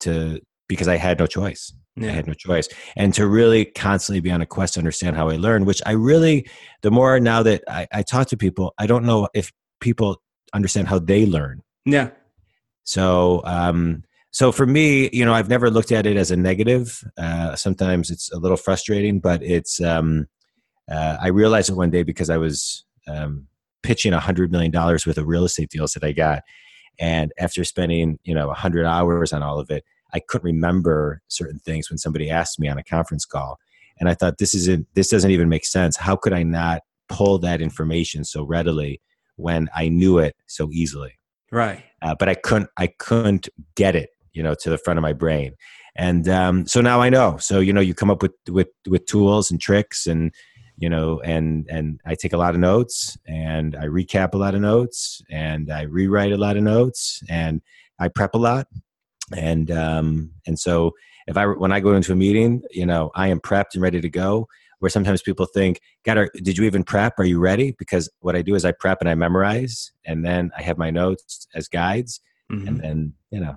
to 0.00 0.40
because 0.68 0.88
I 0.88 0.96
had 0.96 1.18
no 1.18 1.26
choice. 1.26 1.72
Yeah. 1.96 2.08
I 2.08 2.12
had 2.12 2.28
no 2.28 2.34
choice, 2.34 2.68
and 2.96 3.12
to 3.14 3.26
really 3.26 3.64
constantly 3.64 4.20
be 4.20 4.30
on 4.30 4.40
a 4.40 4.46
quest 4.46 4.74
to 4.74 4.80
understand 4.80 5.16
how 5.16 5.28
I 5.28 5.36
learn. 5.36 5.64
Which 5.64 5.82
I 5.84 5.92
really, 5.92 6.48
the 6.82 6.90
more 6.90 7.18
now 7.18 7.42
that 7.42 7.64
I, 7.68 7.88
I 7.92 8.02
talk 8.02 8.28
to 8.28 8.36
people, 8.36 8.74
I 8.78 8.86
don't 8.86 9.04
know 9.04 9.28
if 9.34 9.52
people 9.80 10.22
understand 10.54 10.88
how 10.88 10.98
they 11.00 11.26
learn. 11.26 11.62
Yeah. 11.84 12.10
So 12.84 13.42
um, 13.44 14.04
so 14.30 14.52
for 14.52 14.66
me 14.66 15.10
you 15.12 15.24
know 15.24 15.34
i've 15.34 15.48
never 15.48 15.70
looked 15.70 15.92
at 15.92 16.06
it 16.06 16.16
as 16.16 16.30
a 16.30 16.36
negative. 16.36 17.04
Uh, 17.18 17.54
sometimes 17.56 18.10
it's 18.10 18.30
a 18.32 18.38
little 18.38 18.56
frustrating 18.56 19.20
but 19.20 19.42
it's 19.42 19.80
um, 19.80 20.26
uh, 20.90 21.16
i 21.20 21.28
realized 21.28 21.70
it 21.70 21.74
one 21.74 21.90
day 21.90 22.02
because 22.02 22.30
i 22.30 22.36
was 22.36 22.84
um, 23.08 23.46
pitching 23.82 24.12
a 24.12 24.20
hundred 24.20 24.52
million 24.52 24.70
dollars 24.70 25.06
worth 25.06 25.18
of 25.18 25.26
real 25.26 25.44
estate 25.44 25.70
deals 25.70 25.92
that 25.92 26.04
i 26.04 26.12
got. 26.12 26.42
And 26.98 27.32
after 27.38 27.64
spending 27.64 28.18
you 28.24 28.34
know 28.34 28.50
a 28.50 28.54
hundred 28.54 28.86
hours 28.86 29.32
on 29.32 29.42
all 29.42 29.58
of 29.58 29.70
it 29.70 29.84
i 30.12 30.20
couldn't 30.20 30.44
remember 30.44 31.22
certain 31.28 31.58
things 31.58 31.90
when 31.90 31.98
somebody 31.98 32.30
asked 32.30 32.58
me 32.58 32.68
on 32.68 32.78
a 32.78 32.84
conference 32.84 33.24
call. 33.24 33.58
And 33.98 34.08
i 34.08 34.14
thought 34.14 34.38
this 34.38 34.54
isn't 34.54 34.86
this 34.94 35.08
doesn't 35.08 35.30
even 35.30 35.48
make 35.48 35.64
sense. 35.64 35.96
How 35.96 36.16
could 36.16 36.32
i 36.32 36.42
not 36.42 36.82
pull 37.08 37.38
that 37.38 37.60
information 37.60 38.24
so 38.24 38.44
readily 38.44 39.00
when 39.36 39.68
i 39.74 39.88
knew 39.88 40.18
it 40.18 40.36
so 40.46 40.70
easily? 40.70 41.18
Right. 41.50 41.82
Uh, 42.02 42.14
but 42.18 42.28
i 42.28 42.34
couldn't 42.34 42.70
i 42.76 42.86
couldn't 42.86 43.48
get 43.74 43.96
it 43.96 44.10
you 44.32 44.42
know 44.42 44.54
to 44.54 44.70
the 44.70 44.78
front 44.78 44.98
of 44.98 45.02
my 45.02 45.12
brain. 45.12 45.54
And 45.96 46.28
um, 46.28 46.66
so 46.66 46.80
now 46.80 47.00
i 47.00 47.08
know. 47.08 47.36
So 47.38 47.60
you 47.60 47.72
know 47.72 47.80
you 47.80 47.94
come 47.94 48.10
up 48.10 48.22
with 48.22 48.34
with 48.48 48.68
with 48.88 49.06
tools 49.06 49.50
and 49.50 49.60
tricks 49.60 50.06
and 50.06 50.32
you 50.80 50.88
know 50.88 51.20
and 51.20 51.66
and 51.70 52.00
i 52.06 52.14
take 52.14 52.32
a 52.32 52.38
lot 52.38 52.54
of 52.54 52.60
notes 52.60 53.16
and 53.26 53.76
i 53.76 53.84
recap 53.84 54.32
a 54.34 54.38
lot 54.38 54.54
of 54.54 54.62
notes 54.62 55.20
and 55.30 55.70
i 55.70 55.82
rewrite 55.82 56.32
a 56.32 56.38
lot 56.38 56.56
of 56.56 56.62
notes 56.62 57.22
and 57.28 57.60
i 58.00 58.08
prep 58.08 58.34
a 58.34 58.38
lot. 58.38 58.66
And 59.36 59.70
um 59.70 60.32
and 60.46 60.58
so 60.58 60.92
if 61.28 61.36
i 61.36 61.46
when 61.46 61.70
i 61.70 61.78
go 61.78 61.94
into 61.94 62.12
a 62.12 62.16
meeting 62.16 62.62
you 62.70 62.86
know 62.86 63.10
i 63.14 63.28
am 63.28 63.40
prepped 63.40 63.74
and 63.74 63.82
ready 63.82 64.00
to 64.00 64.08
go 64.08 64.48
where 64.80 64.88
sometimes 64.88 65.22
people 65.22 65.46
think 65.46 65.80
god 66.04 66.16
are, 66.16 66.30
did 66.42 66.56
you 66.56 66.64
even 66.64 66.82
prep? 66.82 67.18
Are 67.18 67.24
you 67.24 67.38
ready? 67.38 67.76
Because 67.78 68.10
what 68.20 68.34
i 68.34 68.42
do 68.42 68.54
is 68.54 68.64
i 68.64 68.72
prep 68.72 69.00
and 69.00 69.08
i 69.08 69.14
memorize 69.14 69.92
and 70.04 70.24
then 70.24 70.50
i 70.58 70.62
have 70.62 70.78
my 70.78 70.90
notes 70.90 71.46
as 71.54 71.68
guides 71.68 72.20
mm-hmm. 72.50 72.66
and 72.66 72.80
then 72.80 73.12
you 73.30 73.40
know 73.40 73.56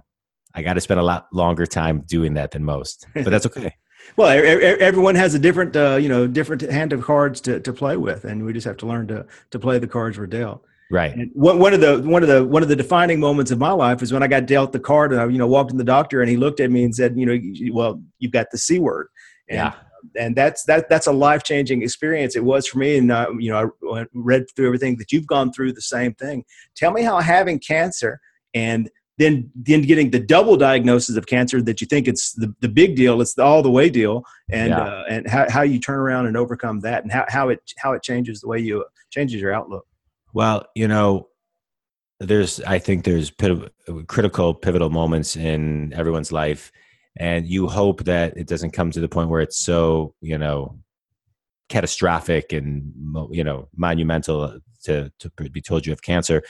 I 0.53 0.62
got 0.62 0.74
to 0.74 0.81
spend 0.81 1.00
a 1.00 1.03
lot 1.03 1.27
longer 1.33 1.65
time 1.65 2.01
doing 2.01 2.36
that 2.36 2.51
than 2.51 2.63
most, 2.63 3.07
but 3.13 3.25
that's 3.25 3.45
okay. 3.45 3.75
well, 4.17 4.29
everyone 4.29 5.15
has 5.15 5.33
a 5.33 5.39
different, 5.39 5.75
uh, 5.75 5.95
you 5.95 6.10
know, 6.10 6.27
different 6.27 6.62
hand 6.62 6.93
of 6.93 7.01
cards 7.01 7.41
to, 7.41 7.60
to 7.60 7.74
play 7.74 7.98
with, 7.98 8.25
and 8.25 8.45
we 8.45 8.53
just 8.53 8.65
have 8.65 8.77
to 8.77 8.86
learn 8.86 9.07
to 9.07 9.25
to 9.51 9.60
play 9.60 9.79
the 9.79 9.88
cards 9.88 10.17
we're 10.17 10.27
dealt. 10.27 10.63
Right. 10.91 11.15
And 11.15 11.31
one 11.33 11.74
of 11.74 11.81
the 11.81 12.01
one 12.01 12.22
of 12.22 12.29
the 12.29 12.45
one 12.45 12.62
of 12.62 12.69
the 12.69 12.75
defining 12.75 13.19
moments 13.19 13.50
of 13.50 13.57
my 13.57 13.72
life 13.72 14.03
is 14.03 14.13
when 14.13 14.22
I 14.22 14.27
got 14.27 14.45
dealt 14.45 14.74
the 14.74 14.79
card, 14.79 15.12
and 15.12 15.19
I, 15.19 15.25
you 15.25 15.39
know, 15.39 15.48
walked 15.48 15.72
in 15.72 15.77
the 15.77 15.83
doctor, 15.83 16.22
and 16.22 16.29
he 16.29 16.38
looked 16.38 16.60
at 16.60 16.69
me 16.69 16.83
and 16.83 16.93
said, 16.93 17.17
you 17.17 17.25
know, 17.25 17.74
well, 17.74 18.01
you've 18.19 18.31
got 18.31 18.51
the 18.51 18.60
c 18.60 18.77
word. 18.77 19.07
And, 19.50 19.57
yeah. 19.57 19.74
And 20.19 20.36
that's 20.36 20.65
that. 20.65 20.89
That's 20.89 21.07
a 21.07 21.12
life 21.12 21.43
changing 21.43 21.81
experience. 21.81 22.36
It 22.36 22.43
was 22.43 22.67
for 22.67 22.77
me, 22.77 22.98
and 22.98 23.12
uh, 23.12 23.27
you 23.39 23.50
know, 23.50 23.72
I 23.95 24.05
read 24.13 24.45
through 24.55 24.67
everything 24.67 24.98
that 24.98 25.12
you've 25.12 25.25
gone 25.25 25.51
through. 25.51 25.74
The 25.74 25.81
same 25.81 26.13
thing. 26.13 26.43
Tell 26.75 26.91
me 26.91 27.01
how 27.01 27.19
having 27.19 27.57
cancer 27.57 28.19
and 28.53 28.91
then 29.17 29.51
then 29.55 29.84
getting 29.84 30.10
the 30.10 30.20
double 30.20 30.58
diagnosis 30.58 31.15
of 31.15 31.27
cancer 31.27 31.62
that 31.62 31.82
you 31.82 31.88
think 31.88 32.08
it's 32.08 32.34
the, 32.34 32.53
the 32.62 32.70
big 32.70 32.96
deal 32.96 33.21
it's 33.21 33.36
the 33.36 33.43
all 33.43 33.62
the 33.62 33.69
way 33.69 33.89
deal. 33.89 34.23
And 34.52 34.69
yeah. 34.69 34.80
uh, 34.80 35.04
and 35.10 35.28
how, 35.28 35.49
how 35.49 35.62
you 35.62 35.80
turn 35.80 35.99
around 35.99 36.28
and 36.28 36.36
overcome 36.36 36.80
that 36.82 37.04
and 37.04 37.12
how, 37.12 37.26
how 37.30 37.49
it 37.49 37.60
how 37.78 37.93
it 37.93 38.04
changes 38.04 38.41
the 38.41 38.47
way 38.47 38.60
you 38.60 38.86
changes 39.12 39.39
your 39.39 39.54
outlook. 39.54 39.86
Well 40.34 40.65
you 40.76 40.88
know 40.88 41.30
there's 42.19 42.62
i 42.62 42.80
think 42.80 43.04
there's 43.04 43.34
critical 44.08 44.54
pivotal 44.54 44.89
moments 44.89 45.36
in 45.36 45.93
everyone's 45.93 46.32
life. 46.32 46.71
And 47.15 47.45
you 47.47 47.67
hope 47.67 48.06
that 48.06 48.36
it 48.38 48.47
doesn't 48.47 48.71
come 48.71 48.89
to 48.89 48.99
the 48.99 49.10
point 49.10 49.30
where 49.30 49.41
it's 49.41 49.58
so 49.58 50.15
you 50.21 50.38
know 50.39 50.80
catastrophic 51.69 52.52
and 52.54 52.91
you 53.32 53.43
know 53.43 53.69
monumental 53.76 54.60
to, 54.84 55.12
to 55.19 55.30
be 55.52 55.62
told 55.62 55.86
you 55.86 55.91
have 55.91 56.02
cancer 56.02 56.43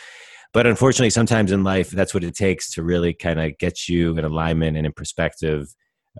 but 0.53 0.67
unfortunately 0.67 1.09
sometimes 1.09 1.51
in 1.51 1.63
life 1.63 1.89
that's 1.89 2.13
what 2.13 2.23
it 2.23 2.35
takes 2.35 2.71
to 2.71 2.83
really 2.83 3.13
kind 3.13 3.39
of 3.39 3.57
get 3.57 3.89
you 3.89 4.17
in 4.17 4.23
alignment 4.23 4.77
and 4.77 4.85
in 4.85 4.93
perspective 4.93 5.67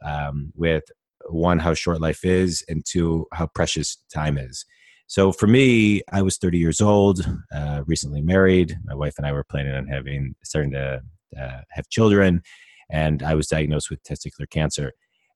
um, 0.03 0.51
with 0.55 0.83
one 1.29 1.59
how 1.59 1.73
short 1.73 2.01
life 2.01 2.25
is 2.25 2.65
and 2.67 2.83
two 2.85 3.25
how 3.31 3.47
precious 3.47 3.97
time 4.13 4.37
is. 4.37 4.65
So 5.07 5.31
for 5.31 5.47
me 5.47 6.01
i 6.11 6.21
was 6.21 6.37
30 6.37 6.57
years 6.57 6.81
old 6.81 7.25
uh, 7.53 7.83
recently 7.85 8.21
married. 8.21 8.75
My 8.85 8.95
wife 8.95 9.13
and 9.17 9.25
i 9.25 9.31
were 9.31 9.45
planning 9.45 9.73
on 9.73 9.87
having 9.87 10.35
starting 10.43 10.71
to 10.71 11.01
uh, 11.39 11.61
have 11.69 11.89
children 11.89 12.41
and 12.89 13.23
i 13.23 13.35
was 13.35 13.47
diagnosed 13.47 13.89
with 13.89 14.03
testicular 14.03 14.49
cancer. 14.49 14.91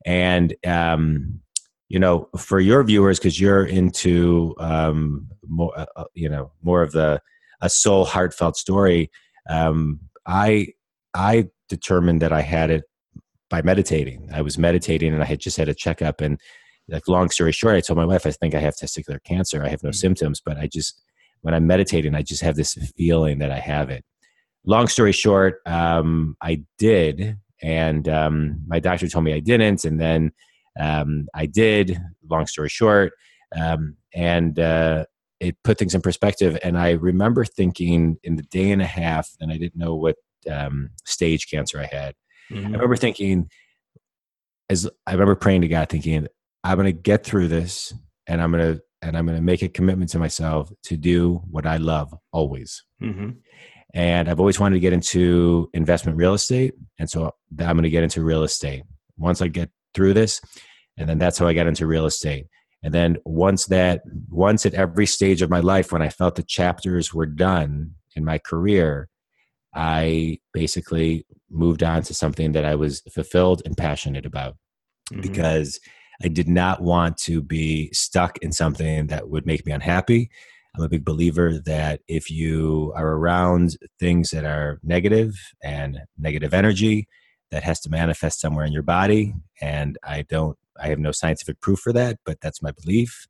And 0.06 0.56
um, 0.66 1.42
you 1.90 2.00
know 2.00 2.30
for 2.38 2.60
your 2.60 2.84
viewers 2.84 3.20
because 3.20 3.40
you're 3.40 3.66
into 3.66 4.56
um, 4.60 5.28
more 5.48 5.78
uh, 5.80 5.86
uh 5.96 6.04
you 6.14 6.30
know 6.30 6.52
more 6.62 6.82
of 6.82 6.92
the 6.92 7.22
a 7.62 7.70
soul 7.70 8.06
heartfelt 8.06 8.58
story. 8.58 9.10
Um, 9.50 10.00
i 10.26 10.67
i 11.13 11.48
determined 11.70 12.22
that 12.22 12.34
i 12.34 12.41
had 12.41 12.70
it 12.70 12.84
by 13.50 13.62
meditating. 13.62 14.30
I 14.34 14.41
was 14.41 14.58
meditating 14.58 15.13
and 15.13 15.24
i 15.24 15.26
had 15.26 15.39
just 15.39 15.58
had 15.58 15.70
a 15.70 15.74
checkup 15.74 16.22
and 16.22 16.39
like 16.89 17.08
long 17.08 17.30
story 17.30 17.52
short 17.52 17.76
i 17.76 17.82
told 17.82 17.98
my 17.98 18.06
wife 18.06 18.26
i 18.26 18.32
think 18.32 18.54
i 18.54 18.60
have 18.60 18.76
testicular 18.76 19.24
cancer. 19.24 19.63
I 19.63 19.70
have 19.70 19.84
no 19.84 19.89
mm-hmm. 19.89 19.96
symptoms 19.96 20.41
but 20.46 20.58
i 20.58 20.67
just 20.67 21.02
when 21.41 21.54
i'm 21.54 21.67
meditating 21.67 22.13
i 22.13 22.22
just 22.22 22.41
have 22.41 22.56
this 22.56 22.74
feeling 22.98 23.39
that 23.39 23.52
i 23.52 23.60
have 23.60 23.89
it. 23.89 24.04
Long 24.65 24.88
story 24.88 25.13
short 25.13 25.60
um, 25.65 26.36
i 26.41 26.62
did 26.78 27.38
and 27.62 28.08
um, 28.10 28.62
my 28.67 28.80
doctor 28.80 29.08
told 29.08 29.24
me 29.26 29.34
i 29.34 29.39
didn't 29.39 29.86
and 29.86 30.00
then 30.00 30.32
um, 30.80 31.28
i 31.34 31.46
did 31.46 31.98
long 32.30 32.46
story 32.48 32.70
short 32.70 33.13
um, 33.56 33.96
and 34.13 34.60
uh, 34.60 35.06
it 35.39 35.56
put 35.63 35.78
things 35.78 35.93
in 35.93 36.02
perspective. 36.02 36.58
And 36.63 36.78
I 36.78 36.91
remember 36.91 37.45
thinking 37.45 38.17
in 38.23 38.36
the 38.36 38.43
day 38.43 38.71
and 38.71 38.82
a 38.82 38.86
half, 38.86 39.30
and 39.39 39.52
I 39.52 39.58
didn't 39.58 39.78
know 39.78 39.95
what 39.95 40.15
um, 40.50 40.89
stage 41.06 41.50
cancer 41.50 41.80
I 41.80 41.86
had. 41.86 42.15
Mm-hmm. 42.52 42.67
I 42.67 42.71
remember 42.71 42.95
thinking, 42.95 43.50
as 44.69 44.89
I 45.06 45.12
remember 45.13 45.36
praying 45.36 45.62
to 45.62 45.67
God, 45.67 45.89
thinking, 45.89 46.28
I'm 46.63 46.78
going 46.78 46.86
to 46.86 46.91
get 46.91 47.23
through 47.23 47.47
this, 47.50 47.93
and 48.26 48.41
I'm 48.41 48.52
going 48.52 48.76
to 48.76 48.82
and 49.04 49.15
I'm 49.15 49.28
going 49.28 49.38
to 49.38 49.43
make 49.43 49.62
a 49.62 49.69
commitment 49.69 50.10
to 50.12 50.19
myself 50.19 50.71
to 50.86 50.97
do 50.97 51.43
what 51.52 51.67
I 51.67 51.78
love 51.78 52.12
always. 52.32 52.84
Mm-hmm. 53.02 53.30
And 53.93 54.28
I've 54.28 54.39
always 54.39 54.60
wanted 54.60 54.76
to 54.76 54.80
get 54.80 54.91
into 54.91 55.69
investment 55.73 56.17
real 56.17 56.34
estate, 56.34 56.73
and 57.00 57.10
so 57.10 57.32
I'm 57.60 57.76
going 57.76 57.84
to 57.84 57.89
get 57.89 58.04
into 58.04 58.23
real 58.23 58.43
estate 58.43 58.84
once 59.17 59.41
I 59.41 59.47
get 59.47 59.69
through 59.93 60.13
this, 60.13 60.41
and 60.97 61.08
then 61.08 61.19
that's 61.19 61.38
how 61.38 61.47
I 61.47 61.54
got 61.54 61.67
into 61.67 61.86
real 61.86 62.06
estate. 62.06 62.47
And 62.84 62.94
then 62.94 63.18
once 63.26 63.66
that, 63.68 64.02
once 64.30 64.66
at 64.66 64.74
every 64.74 65.06
stage 65.06 65.42
of 65.42 65.50
my 65.50 65.60
life, 65.60 65.92
when 65.92 66.02
I 66.02 66.10
felt 66.10 66.36
the 66.36 66.44
chapters 66.44 67.13
were 67.13 67.26
done 67.26 67.96
in 68.16 68.24
my 68.24 68.38
career, 68.38 69.10
I 69.74 70.40
basically 70.54 71.26
moved 71.50 71.84
on 71.84 72.04
to 72.04 72.13
something 72.13 72.52
that 72.54 72.66
I 72.66 72.76
was 72.76 73.02
fulfilled 73.13 73.62
and 73.66 73.78
passionate 73.78 74.26
about 74.26 74.56
mm-hmm. 75.12 75.22
because 75.22 75.80
I 76.24 76.28
did 76.28 76.48
not 76.48 76.82
want 76.82 77.18
to 77.20 77.42
be 77.42 77.92
stuck 77.94 78.38
in 78.40 78.52
something 78.52 79.08
that 79.08 79.30
would 79.30 79.46
make 79.46 79.66
me 79.66 79.72
unhappy. 79.72 80.30
I'm 80.76 80.84
a 80.84 80.90
big 80.90 81.06
believer 81.06 81.60
that 81.66 82.02
if 82.08 82.30
you 82.30 82.94
are 82.96 83.08
around 83.08 83.78
things 84.00 84.32
that 84.32 84.46
are 84.46 84.80
negative 84.84 85.36
and 85.63 86.00
negative 86.18 86.54
energy, 86.54 87.08
that 87.52 87.64
has 87.64 87.80
to 87.82 87.90
manifest 87.90 88.40
somewhere 88.42 88.66
in 88.66 88.74
your 88.74 88.84
body. 88.84 89.34
And 89.62 89.98
I 90.04 90.24
don't 90.24 90.58
I 90.80 90.88
have 90.88 91.00
no 91.00 91.12
scientific 91.12 91.60
proof 91.60 91.80
for 91.80 91.94
that, 91.94 92.20
but 92.26 92.40
that's 92.42 92.62
my 92.62 92.72
belief. 92.72 93.28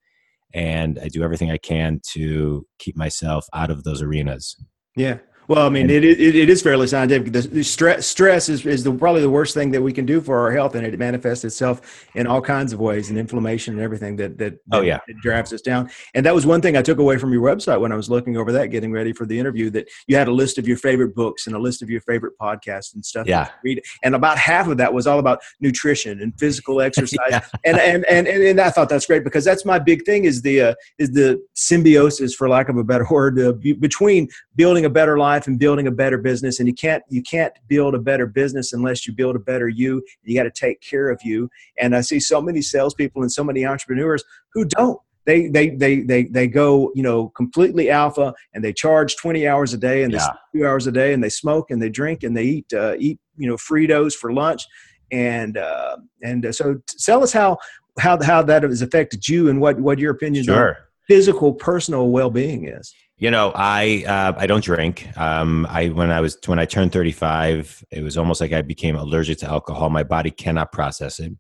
And 0.54 1.00
I 1.00 1.08
do 1.08 1.24
everything 1.24 1.52
I 1.52 1.58
can 1.58 2.02
to 2.12 2.66
keep 2.80 2.96
myself 2.96 3.48
out 3.54 3.70
of 3.70 3.84
those 3.84 4.02
arenas. 4.02 4.56
Yeah. 4.96 5.20
Well, 5.48 5.66
I 5.66 5.70
mean, 5.70 5.90
it, 5.90 6.04
it, 6.04 6.36
it 6.36 6.50
is 6.50 6.62
fairly 6.62 6.88
scientific. 6.88 7.32
The, 7.32 7.42
the 7.42 7.64
stress 7.64 8.06
stress 8.06 8.50
is, 8.50 8.66
is 8.66 8.84
the, 8.84 8.92
probably 8.92 9.22
the 9.22 9.30
worst 9.30 9.54
thing 9.54 9.72
that 9.72 9.82
we 9.82 9.94
can 9.94 10.06
do 10.06 10.20
for 10.20 10.38
our 10.40 10.52
health, 10.52 10.76
and 10.76 10.86
it 10.86 11.00
manifests 11.00 11.46
itself 11.46 12.06
in 12.16 12.28
all 12.28 12.42
kinds 12.42 12.74
of 12.74 12.80
ways, 12.82 13.10
and 13.10 13.18
inflammation 13.18 13.74
and 13.74 13.82
everything 13.82 14.18
that 14.18 14.38
that, 14.38 14.60
oh 14.74 14.82
yeah 14.82 15.00
that 15.08 15.18
drives 15.22 15.54
us 15.54 15.62
down. 15.62 15.90
And 16.14 16.26
that 16.26 16.36
was 16.36 16.46
one 16.46 16.62
thing 16.62 16.76
I 16.76 16.82
took 16.82 17.00
away 17.00 17.18
from 17.18 17.32
your 17.32 17.42
website 17.42 17.80
when 17.80 17.94
I 17.94 17.96
was 17.96 18.10
looking 18.10 18.36
over 18.36 18.52
that, 18.52 18.68
getting 18.68 18.92
ready 18.92 19.14
for 19.14 19.26
the 19.26 19.40
interview. 19.40 19.70
That 19.70 19.88
you 20.08 20.18
had 20.18 20.28
a 20.28 20.34
list 20.34 20.58
of 20.58 20.68
your 20.68 20.78
favorite 20.78 21.16
books 21.16 21.48
and 21.48 21.56
a 21.56 21.60
list 21.60 21.82
of 21.82 21.90
your 21.90 22.02
favorite 22.02 22.34
podcasts 22.42 22.94
and 22.94 23.06
stuff. 23.06 23.26
Yeah. 23.26 23.50
read, 23.64 23.82
and 24.04 24.16
about 24.16 24.38
half 24.38 24.68
of 24.68 24.78
that 24.78 24.94
was 24.94 25.08
all 25.08 25.20
about 25.20 25.40
nutrition 25.62 26.22
and 26.22 26.38
physical 26.38 26.82
exercise. 26.82 27.18
yeah. 27.30 27.46
and, 27.64 27.80
and, 27.80 28.06
and 28.06 28.28
and 28.28 28.44
and 28.44 28.60
I 28.60 28.70
thought 28.70 28.90
that's 28.90 29.06
great 29.06 29.24
because 29.24 29.46
that's 29.46 29.64
my 29.64 29.80
big 29.80 30.04
thing 30.04 30.26
is 30.26 30.42
the 30.42 30.62
uh, 30.62 30.74
is 31.00 31.12
the 31.12 31.42
symbiosis, 31.54 32.36
for 32.36 32.50
lack 32.50 32.68
of 32.68 32.76
a 32.76 32.84
better 32.84 33.08
word, 33.12 33.40
uh, 33.40 33.54
between 33.80 34.28
building 34.58 34.84
a 34.84 34.90
better 34.90 35.18
life 35.18 35.37
and 35.46 35.60
building 35.60 35.86
a 35.86 35.92
better 35.92 36.18
business. 36.18 36.60
And 36.60 36.68
you 36.68 36.74
can't 36.74 37.04
you 37.10 37.22
can't 37.22 37.54
build 37.68 37.94
a 37.94 38.00
better 38.00 38.26
business 38.26 38.74
unless 38.74 39.06
you 39.06 39.14
build 39.14 39.36
a 39.36 39.40
better 39.40 39.70
you. 39.70 40.04
You 40.24 40.36
got 40.36 40.44
to 40.44 40.52
take 40.52 40.82
care 40.82 41.10
of 41.10 41.22
you. 41.24 41.50
And 41.80 41.96
i 41.96 42.02
see 42.02 42.20
so 42.20 42.42
many 42.42 42.62
salespeople 42.64 43.22
and 43.22 43.32
so 43.32 43.44
many 43.44 43.66
entrepreneurs 43.66 44.24
who 44.54 44.66
don't. 44.66 45.00
They 45.26 45.50
they 45.50 45.72
they 45.72 46.02
they 46.02 46.24
they 46.24 46.48
go 46.48 46.92
you 46.96 47.04
know 47.04 47.30
completely 47.30 47.92
alpha 47.92 48.34
and 48.54 48.64
they 48.64 48.72
charge 48.72 49.18
20 49.18 49.46
hours 49.46 49.74
a 49.74 49.78
day 49.78 50.04
and 50.04 50.14
they 50.14 50.18
yeah. 50.18 50.30
two 50.56 50.66
hours 50.66 50.88
a 50.88 50.92
day 50.92 51.14
and 51.14 51.22
they 51.22 51.30
smoke 51.30 51.70
and 51.70 51.82
they 51.82 51.90
drink 51.90 52.24
and 52.24 52.36
they 52.36 52.44
eat 52.44 52.74
uh, 52.74 52.96
eat 52.98 53.20
you 53.38 53.48
know 53.48 53.58
fritos 53.58 54.14
for 54.14 54.32
lunch. 54.32 54.66
And 55.12 55.58
uh, 55.58 55.98
and 56.24 56.46
uh, 56.46 56.52
so 56.54 56.82
tell 57.00 57.24
us 57.24 57.34
how 57.34 57.58
how 58.00 58.22
how 58.24 58.42
that 58.44 58.64
has 58.64 58.82
affected 58.82 59.28
you 59.28 59.50
and 59.50 59.60
what 59.60 59.80
what 59.80 60.00
your 60.00 60.12
opinions 60.12 60.46
sure. 60.46 60.70
on 60.70 60.76
physical 61.08 61.54
personal 61.54 62.10
well-being 62.10 62.68
is 62.68 62.94
you 63.18 63.32
know, 63.32 63.52
I 63.56 64.04
uh, 64.08 64.34
I 64.38 64.46
don't 64.46 64.64
drink. 64.64 65.08
Um, 65.18 65.66
I 65.70 65.88
when 65.90 66.12
I 66.12 66.22
was 66.22 66.38
when 66.46 66.60
I 66.60 66.66
turned 66.66 66.92
35, 66.92 67.84
it 67.92 68.04
was 68.04 68.18
almost 68.18 68.42
like 68.42 68.54
I 68.54 68.62
became 68.62 68.96
allergic 68.96 69.40
to 69.40 69.48
alcohol. 69.48 69.90
My 69.90 70.04
body 70.04 70.30
cannot 70.30 70.72
process 70.72 71.20
it. 71.20 71.34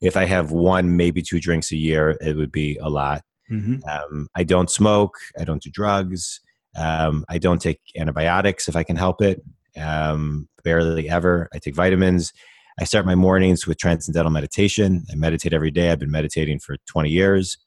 If 0.00 0.16
I 0.16 0.24
have 0.24 0.52
one, 0.52 0.96
maybe 0.96 1.20
two 1.22 1.40
drinks 1.40 1.70
a 1.72 1.76
year, 1.76 2.16
it 2.20 2.36
would 2.36 2.52
be 2.52 2.78
a 2.80 2.88
lot. 2.88 3.22
Mm-hmm. 3.50 3.76
Um, 3.88 4.28
I 4.34 4.44
don't 4.44 4.70
smoke. 4.70 5.14
I 5.38 5.44
don't 5.44 5.62
do 5.62 5.70
drugs. 5.70 6.40
Um, 6.76 7.24
I 7.28 7.38
don't 7.38 7.60
take 7.60 7.80
antibiotics 7.98 8.68
if 8.68 8.76
I 8.76 8.82
can 8.82 8.96
help 8.96 9.20
it. 9.20 9.42
Um, 9.78 10.48
barely 10.64 11.08
ever. 11.08 11.48
I 11.52 11.58
take 11.58 11.74
vitamins. 11.74 12.32
I 12.80 12.84
start 12.84 13.06
my 13.06 13.16
mornings 13.16 13.66
with 13.66 13.78
transcendental 13.78 14.30
meditation. 14.30 15.04
I 15.10 15.16
meditate 15.16 15.52
every 15.52 15.72
day. 15.72 15.90
I've 15.90 15.98
been 15.98 16.10
meditating 16.10 16.60
for 16.60 16.76
20 16.86 17.10
years. 17.10 17.58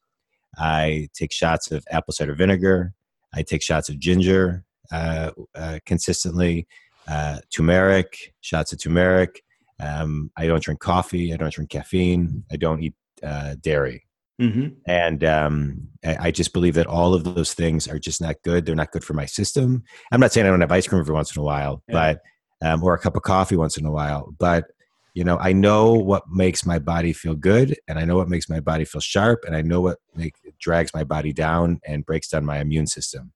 I 0.57 1.09
take 1.13 1.33
shots 1.33 1.71
of 1.71 1.83
apple 1.91 2.13
cider 2.13 2.33
vinegar. 2.33 2.93
I 3.33 3.43
take 3.43 3.63
shots 3.63 3.89
of 3.89 3.99
ginger 3.99 4.65
uh, 4.91 5.31
uh, 5.55 5.79
consistently, 5.85 6.67
uh, 7.07 7.39
turmeric, 7.55 8.33
shots 8.41 8.73
of 8.73 8.81
turmeric. 8.81 9.41
Um, 9.79 10.31
I 10.37 10.47
don't 10.47 10.61
drink 10.61 10.79
coffee. 10.79 11.33
I 11.33 11.37
don't 11.37 11.53
drink 11.53 11.69
caffeine. 11.69 12.43
I 12.51 12.57
don't 12.57 12.81
eat 12.81 12.93
uh, 13.23 13.55
dairy. 13.59 14.05
Mm-hmm. 14.39 14.67
And 14.87 15.23
um, 15.23 15.87
I, 16.03 16.17
I, 16.19 16.31
just 16.31 16.51
believe 16.51 16.73
that 16.73 16.87
all 16.87 17.13
of 17.13 17.23
those 17.23 17.53
things 17.53 17.87
are 17.87 17.99
just 17.99 18.21
not 18.21 18.37
good. 18.43 18.65
They're 18.65 18.73
not 18.73 18.91
good 18.91 19.03
for 19.03 19.13
my 19.13 19.27
system. 19.27 19.83
I'm 20.11 20.19
not 20.19 20.31
saying 20.31 20.47
I 20.47 20.49
don't 20.49 20.61
have 20.61 20.71
ice 20.71 20.87
cream 20.87 20.99
every 20.99 21.13
once 21.13 21.35
in 21.35 21.39
a 21.39 21.43
while, 21.43 21.83
yeah. 21.87 21.93
but 22.61 22.67
um, 22.67 22.83
or 22.83 22.95
a 22.95 22.99
cup 22.99 23.15
of 23.15 23.21
coffee 23.21 23.55
once 23.55 23.77
in 23.77 23.85
a 23.85 23.91
while. 23.91 24.33
But 24.39 24.65
you 25.13 25.23
know, 25.23 25.37
I 25.37 25.53
know 25.53 25.93
what 25.93 26.23
makes 26.29 26.65
my 26.65 26.79
body 26.79 27.13
feel 27.13 27.35
good, 27.35 27.77
and 27.87 27.99
I 27.99 28.05
know 28.05 28.17
what 28.17 28.29
makes 28.29 28.49
my 28.49 28.59
body 28.59 28.85
feel 28.85 29.01
sharp, 29.01 29.43
and 29.45 29.55
I 29.55 29.61
know 29.61 29.81
what 29.81 29.99
make, 30.15 30.35
drags 30.59 30.93
my 30.93 31.03
body 31.03 31.33
down 31.33 31.81
and 31.85 32.05
breaks 32.05 32.29
down 32.29 32.45
my 32.45 32.59
immune 32.59 32.87
system. 32.87 33.33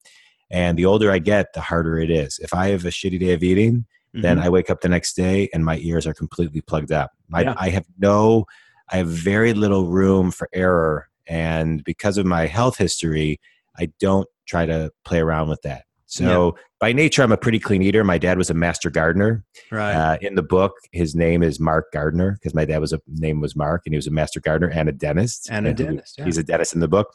And 0.50 0.78
the 0.78 0.86
older 0.86 1.12
I 1.12 1.20
get, 1.20 1.54
the 1.54 1.62
harder 1.62 2.00
it 2.00 2.10
is. 2.10 2.40
If 2.40 2.54
I 2.54 2.68
have 2.68 2.86
a 2.86 2.90
shitty 2.90 3.20
day 3.20 3.34
of 3.34 3.44
eating, 3.44 3.86
mm-hmm. 4.16 4.22
then 4.22 4.40
I 4.40 4.50
wake 4.50 4.70
up 4.70 4.82
the 4.82 4.90
next 4.90 5.16
day 5.16 5.50
and 5.54 5.66
my 5.66 5.78
ears 5.80 6.06
are 6.06 6.14
completely 6.14 6.62
plugged 6.62 6.92
up. 6.92 7.12
I, 7.34 7.42
yeah. 7.42 7.56
I 7.58 7.70
have 7.70 7.86
no, 7.98 8.46
I 8.92 8.98
have 8.98 9.08
very 9.08 9.54
little 9.54 9.88
room 9.88 10.32
for 10.32 10.48
error. 10.54 11.10
And 11.28 11.84
because 11.84 12.18
of 12.18 12.26
my 12.26 12.46
health 12.46 12.78
history, 12.78 13.40
I 13.78 13.92
don't 14.00 14.28
try 14.48 14.66
to 14.68 14.92
play 15.04 15.20
around 15.20 15.50
with 15.50 15.64
that. 15.64 15.86
So 16.08 16.56
yeah. 16.56 16.62
by 16.80 16.94
nature, 16.94 17.24
I'm 17.24 17.32
a 17.32 17.38
pretty 17.38 17.60
clean 17.60 17.82
eater. 17.82 18.04
My 18.04 18.18
dad 18.18 18.38
was 18.38 18.50
a 18.50 18.54
master 18.54 18.90
gardener. 18.90 19.44
Right. 19.72 19.94
Uh, 19.94 20.18
in 20.22 20.36
the 20.36 20.44
book, 20.44 20.74
his 20.92 21.16
name 21.16 21.42
is 21.42 21.60
Mark 21.60 21.92
Gardner 21.92 22.34
because 22.34 22.54
my 22.54 22.66
dad 22.66 22.80
was 22.80 22.94
a 22.94 23.02
name 23.08 23.42
was 23.42 23.56
Mark, 23.56 23.84
and 23.86 23.94
he 23.94 23.98
was 23.98 24.08
a 24.08 24.12
master 24.12 24.40
gardener 24.40 24.72
and 24.72 24.88
a 24.88 24.92
dentist. 24.92 25.48
And 25.50 25.66
a 25.66 25.74
dentist. 25.74 26.16
Yeah. 26.18 26.26
He's 26.26 26.38
a 26.38 26.44
dentist 26.44 26.74
in 26.74 26.80
the 26.80 26.88
book. 26.88 27.12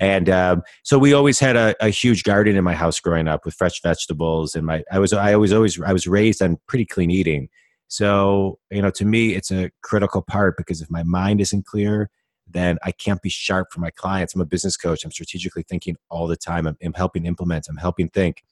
And 0.00 0.30
um, 0.30 0.62
so 0.84 0.98
we 0.98 1.12
always 1.12 1.40
had 1.40 1.56
a, 1.56 1.74
a, 1.80 1.88
huge 1.88 2.22
garden 2.22 2.54
in 2.54 2.62
my 2.62 2.74
house 2.74 3.00
growing 3.00 3.26
up 3.26 3.44
with 3.44 3.54
fresh 3.54 3.82
vegetables. 3.82 4.54
And 4.54 4.64
my 4.64 4.84
I 4.92 5.00
was 5.00 5.12
I 5.12 5.34
was 5.34 5.52
always 5.52 5.80
I 5.80 5.92
was 5.92 6.06
raised 6.06 6.40
on 6.40 6.58
pretty 6.68 6.84
clean 6.84 7.10
eating. 7.10 7.48
So 7.88 8.60
you 8.70 8.80
know, 8.80 8.90
to 8.90 9.04
me, 9.04 9.34
it's 9.34 9.50
a 9.50 9.70
critical 9.82 10.22
part 10.22 10.56
because 10.56 10.80
if 10.80 10.90
my 10.90 11.02
mind 11.02 11.40
isn't 11.40 11.66
clear, 11.66 12.10
then 12.50 12.78
I 12.82 12.92
can't 12.92 13.20
be 13.22 13.28
sharp 13.28 13.72
for 13.72 13.80
my 13.80 13.90
clients. 13.90 14.34
I'm 14.34 14.40
a 14.40 14.46
business 14.46 14.76
coach. 14.76 15.04
I'm 15.04 15.10
strategically 15.10 15.62
thinking 15.62 15.96
all 16.10 16.26
the 16.26 16.36
time. 16.36 16.66
I'm, 16.66 16.76
I'm, 16.82 16.94
helping 16.94 17.26
implement. 17.26 17.66
I'm 17.68 17.76
helping 17.76 18.08
think. 18.08 18.42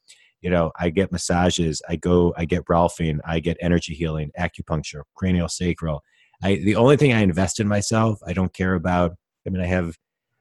You 0.40 0.50
know, 0.50 0.70
I 0.78 0.90
get 0.90 1.12
massages. 1.12 1.82
I 1.88 1.96
go. 1.96 2.34
I 2.36 2.44
get 2.44 2.64
Rolfing. 2.66 3.18
I 3.24 3.40
get 3.40 3.56
energy 3.60 3.94
healing, 3.94 4.30
acupuncture, 4.38 5.02
cranial 5.14 5.48
sacral. 5.48 6.02
I 6.42 6.56
the 6.56 6.76
only 6.76 6.96
thing 6.96 7.12
I 7.12 7.20
invest 7.20 7.58
in 7.58 7.66
myself. 7.66 8.20
I 8.26 8.32
don't 8.32 8.52
care 8.52 8.74
about. 8.74 9.16
I 9.46 9.50
mean, 9.50 9.62
I 9.62 9.66
have. 9.66 9.96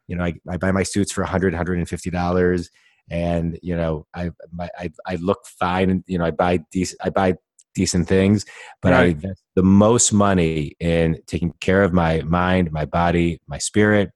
You 0.08 0.16
know, 0.16 0.24
I, 0.24 0.36
I 0.48 0.58
buy 0.58 0.72
my 0.72 0.84
suits 0.84 1.12
for 1.12 1.22
100 1.22 1.54
150 1.54 2.10
dollars 2.12 2.70
and 3.10 3.60
you 3.62 3.76
know 3.76 4.06
I, 4.16 4.32
my, 4.52 4.70
I 4.78 4.92
i 5.06 5.16
look 5.16 5.46
fine 5.46 6.04
you 6.08 6.18
know 6.18 6.26
i 6.26 6.32
buy 6.32 6.60
these 6.72 6.96
i 7.04 7.10
buy 7.10 7.36
decent 7.76 8.08
things, 8.08 8.46
but 8.82 8.92
right. 8.92 9.00
I 9.00 9.06
invest 9.08 9.44
the 9.56 9.64
most 9.64 10.12
money 10.12 10.74
in 10.80 11.20
taking 11.28 11.54
care 11.60 11.84
of 11.84 11.94
my 11.94 12.22
mind, 12.22 12.72
my 12.72 12.86
body, 12.86 13.40
my 13.48 13.58
spirit, 13.58 14.12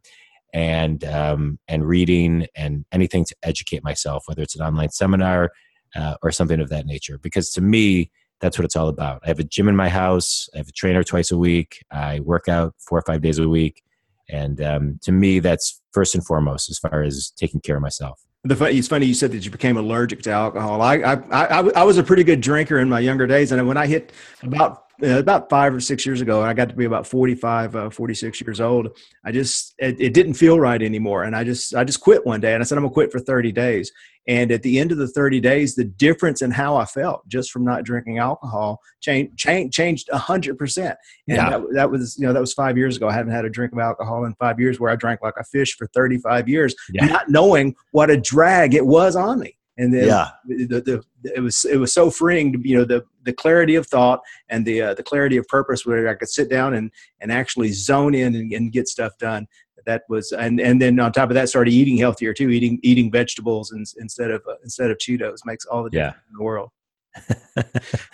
and 0.53 1.03
um, 1.03 1.59
and 1.67 1.87
reading 1.87 2.47
and 2.55 2.85
anything 2.91 3.25
to 3.25 3.35
educate 3.43 3.83
myself, 3.83 4.23
whether 4.25 4.41
it's 4.41 4.55
an 4.55 4.65
online 4.65 4.89
seminar 4.89 5.51
uh, 5.95 6.15
or 6.23 6.31
something 6.31 6.59
of 6.59 6.69
that 6.69 6.85
nature. 6.85 7.19
Because 7.19 7.51
to 7.51 7.61
me, 7.61 8.11
that's 8.41 8.57
what 8.57 8.65
it's 8.65 8.75
all 8.75 8.87
about. 8.87 9.21
I 9.23 9.27
have 9.27 9.39
a 9.39 9.43
gym 9.43 9.67
in 9.67 9.75
my 9.75 9.89
house. 9.89 10.49
I 10.55 10.57
have 10.57 10.69
a 10.69 10.71
trainer 10.73 11.03
twice 11.03 11.29
a 11.29 11.37
week. 11.37 11.83
I 11.91 12.21
work 12.21 12.47
out 12.47 12.73
four 12.79 12.97
or 12.97 13.03
five 13.03 13.21
days 13.21 13.37
a 13.37 13.47
week, 13.47 13.83
and 14.29 14.61
um, 14.61 14.99
to 15.03 15.11
me, 15.11 15.39
that's 15.39 15.81
first 15.91 16.15
and 16.15 16.25
foremost 16.25 16.69
as 16.69 16.79
far 16.79 17.03
as 17.03 17.31
taking 17.37 17.61
care 17.61 17.75
of 17.75 17.81
myself. 17.81 18.19
The 18.45 18.55
it's 18.65 18.87
funny 18.87 19.05
you 19.05 19.13
said 19.13 19.33
that 19.33 19.43
you 19.43 19.51
became 19.51 19.75
allergic 19.75 20.21
to 20.23 20.31
alcohol. 20.31 20.81
I, 20.81 20.95
I 20.95 21.13
I 21.31 21.59
I 21.75 21.83
was 21.83 21.97
a 21.97 22.03
pretty 22.03 22.23
good 22.23 22.39
drinker 22.39 22.79
in 22.79 22.87
my 22.87 23.01
younger 23.01 23.27
days, 23.27 23.51
and 23.51 23.67
when 23.67 23.75
I 23.75 23.85
hit 23.85 24.13
about 24.41 24.88
uh, 25.01 25.19
about 25.19 25.49
five 25.49 25.73
or 25.73 25.79
six 25.79 26.05
years 26.05 26.21
ago, 26.21 26.41
I 26.41 26.53
got 26.53 26.69
to 26.69 26.75
be 26.75 26.85
about 26.85 27.07
45, 27.07 27.75
uh, 27.75 27.89
46 27.89 28.41
years 28.41 28.61
old. 28.61 28.97
I 29.25 29.31
just, 29.31 29.73
it, 29.77 29.99
it, 29.99 30.13
didn't 30.13 30.33
feel 30.33 30.59
right 30.59 30.81
anymore. 30.81 31.23
And 31.23 31.35
I 31.35 31.43
just, 31.43 31.75
I 31.75 31.83
just 31.83 32.01
quit 32.01 32.25
one 32.25 32.41
day 32.41 32.53
and 32.53 32.61
I 32.61 32.65
said, 32.65 32.77
I'm 32.77 32.83
gonna 32.83 32.93
quit 32.93 33.11
for 33.11 33.19
30 33.19 33.51
days. 33.51 33.91
And 34.27 34.51
at 34.51 34.61
the 34.61 34.77
end 34.77 34.91
of 34.91 34.97
the 34.97 35.07
30 35.07 35.39
days, 35.39 35.75
the 35.75 35.85
difference 35.85 36.41
in 36.41 36.51
how 36.51 36.75
I 36.75 36.85
felt 36.85 37.27
just 37.27 37.51
from 37.51 37.63
not 37.63 37.83
drinking 37.83 38.19
alcohol 38.19 38.79
changed, 39.01 39.37
changed, 39.37 39.73
changed 39.73 40.09
a 40.11 40.17
hundred 40.17 40.57
percent. 40.57 40.97
And 41.27 41.37
yeah. 41.37 41.49
that, 41.49 41.61
that 41.73 41.91
was, 41.91 42.17
you 42.19 42.27
know, 42.27 42.33
that 42.33 42.39
was 42.39 42.53
five 42.53 42.77
years 42.77 42.97
ago. 42.97 43.07
I 43.07 43.13
haven't 43.13 43.33
had 43.33 43.45
a 43.45 43.49
drink 43.49 43.73
of 43.73 43.79
alcohol 43.79 44.25
in 44.25 44.33
five 44.35 44.59
years 44.59 44.79
where 44.79 44.91
I 44.91 44.95
drank 44.95 45.21
like 45.23 45.35
a 45.37 45.43
fish 45.43 45.75
for 45.75 45.87
35 45.87 46.47
years, 46.47 46.75
yeah. 46.91 47.05
not 47.05 47.29
knowing 47.29 47.75
what 47.91 48.09
a 48.09 48.17
drag 48.17 48.75
it 48.75 48.85
was 48.85 49.15
on 49.15 49.39
me 49.39 49.55
and 49.79 49.93
then 49.93 50.07
yeah. 50.07 50.29
the, 50.45 50.81
the, 50.81 51.03
it 51.35 51.39
was 51.39 51.65
it 51.65 51.77
was 51.77 51.93
so 51.93 52.11
freeing 52.11 52.51
to 52.51 52.59
you 52.63 52.77
know 52.77 52.83
the 52.83 53.03
the 53.29 53.33
clarity 53.33 53.75
of 53.75 53.85
thought 53.85 54.21
and 54.49 54.65
the 54.65 54.81
uh, 54.81 54.93
the 54.95 55.03
clarity 55.03 55.37
of 55.37 55.47
purpose 55.47 55.85
where 55.85 56.07
I 56.09 56.15
could 56.15 56.29
sit 56.29 56.49
down 56.49 56.73
and 56.73 56.91
and 57.21 57.31
actually 57.31 57.71
zone 57.71 58.15
in 58.15 58.35
and, 58.35 58.51
and, 58.51 58.71
get 58.71 58.87
stuff 58.87 59.13
done. 59.19 59.47
That 59.85 60.03
was 60.09 60.31
and 60.31 60.59
and 60.59 60.81
then 60.81 60.99
on 60.99 61.11
top 61.11 61.29
of 61.29 61.35
that, 61.35 61.49
started 61.49 61.71
eating 61.71 61.97
healthier 61.97 62.33
too, 62.33 62.49
eating 62.49 62.79
eating 62.81 63.11
vegetables 63.11 63.71
and, 63.71 63.85
instead 63.99 64.31
of 64.31 64.41
uh, 64.49 64.55
instead 64.63 64.89
of 64.89 64.97
Cheetos 64.97 65.45
makes 65.45 65.65
all 65.65 65.83
the 65.83 65.89
difference 65.91 66.17
yeah. 66.17 66.31
in 66.31 66.37
the 66.37 66.43
world. 66.43 66.69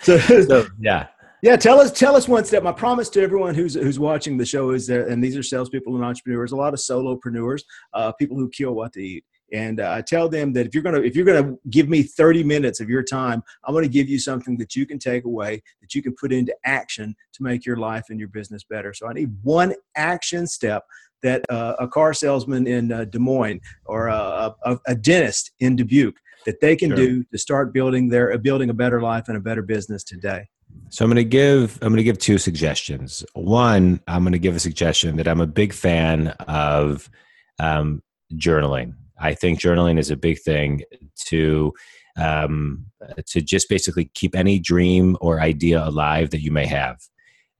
so, 0.00 0.18
so 0.42 0.66
yeah, 0.78 1.06
yeah, 1.42 1.56
tell 1.56 1.80
us 1.80 1.92
tell 1.92 2.16
us 2.16 2.28
one 2.28 2.44
step. 2.44 2.62
My 2.62 2.72
promise 2.72 3.08
to 3.10 3.22
everyone 3.22 3.54
who's 3.54 3.74
who's 3.74 3.98
watching 3.98 4.36
the 4.36 4.46
show 4.46 4.70
is 4.70 4.86
that, 4.86 5.08
and 5.08 5.22
these 5.22 5.36
are 5.36 5.42
salespeople 5.42 5.94
and 5.94 6.04
entrepreneurs, 6.04 6.52
a 6.52 6.56
lot 6.56 6.72
of 6.74 6.80
solopreneurs, 6.80 7.62
uh, 7.94 8.12
people 8.12 8.36
who 8.36 8.48
kill 8.48 8.74
what 8.74 8.92
they 8.92 9.00
eat. 9.00 9.24
And 9.52 9.80
uh, 9.80 9.92
I 9.92 10.02
tell 10.02 10.28
them 10.28 10.52
that 10.54 10.66
if 10.66 10.74
you're 10.74 10.82
gonna 10.82 11.00
if 11.00 11.14
you're 11.14 11.24
gonna 11.24 11.54
give 11.70 11.88
me 11.88 12.02
30 12.02 12.42
minutes 12.42 12.80
of 12.80 12.88
your 12.88 13.02
time, 13.02 13.42
I'm 13.64 13.74
gonna 13.74 13.88
give 13.88 14.08
you 14.08 14.18
something 14.18 14.56
that 14.58 14.74
you 14.74 14.86
can 14.86 14.98
take 14.98 15.24
away, 15.24 15.62
that 15.80 15.94
you 15.94 16.02
can 16.02 16.14
put 16.14 16.32
into 16.32 16.54
action 16.64 17.14
to 17.34 17.42
make 17.42 17.64
your 17.64 17.76
life 17.76 18.06
and 18.10 18.18
your 18.18 18.28
business 18.28 18.64
better. 18.64 18.92
So 18.92 19.08
I 19.08 19.12
need 19.12 19.32
one 19.42 19.74
action 19.96 20.46
step 20.46 20.84
that 21.22 21.44
uh, 21.48 21.74
a 21.78 21.88
car 21.88 22.12
salesman 22.12 22.66
in 22.66 22.92
uh, 22.92 23.04
Des 23.04 23.18
Moines 23.18 23.60
or 23.84 24.08
a, 24.08 24.54
a, 24.64 24.78
a, 24.86 24.94
dentist 24.94 25.50
in 25.60 25.74
Dubuque 25.74 26.18
that 26.44 26.60
they 26.60 26.76
can 26.76 26.90
sure. 26.90 26.96
do 26.96 27.24
to 27.24 27.38
start 27.38 27.72
building 27.72 28.08
their 28.08 28.32
uh, 28.32 28.36
building 28.36 28.70
a 28.70 28.74
better 28.74 29.00
life 29.00 29.24
and 29.28 29.36
a 29.36 29.40
better 29.40 29.62
business 29.62 30.04
today. 30.04 30.46
So 30.90 31.04
I'm 31.04 31.10
going 31.10 31.16
to 31.16 31.24
give 31.24 31.78
I'm 31.82 31.88
going 31.88 31.98
to 31.98 32.04
give 32.04 32.18
two 32.18 32.38
suggestions. 32.38 33.24
One, 33.34 34.00
I'm 34.06 34.22
going 34.22 34.32
to 34.32 34.38
give 34.38 34.56
a 34.56 34.60
suggestion 34.60 35.16
that 35.16 35.28
I'm 35.28 35.40
a 35.40 35.46
big 35.46 35.72
fan 35.72 36.28
of 36.48 37.10
um, 37.58 38.02
journaling. 38.34 38.94
I 39.18 39.34
think 39.34 39.60
journaling 39.60 39.98
is 39.98 40.10
a 40.10 40.16
big 40.16 40.40
thing 40.40 40.82
to 41.26 41.72
um, 42.16 42.86
to 43.26 43.40
just 43.42 43.68
basically 43.68 44.10
keep 44.14 44.34
any 44.34 44.58
dream 44.58 45.16
or 45.20 45.40
idea 45.40 45.84
alive 45.84 46.30
that 46.30 46.40
you 46.40 46.50
may 46.50 46.66
have. 46.66 46.98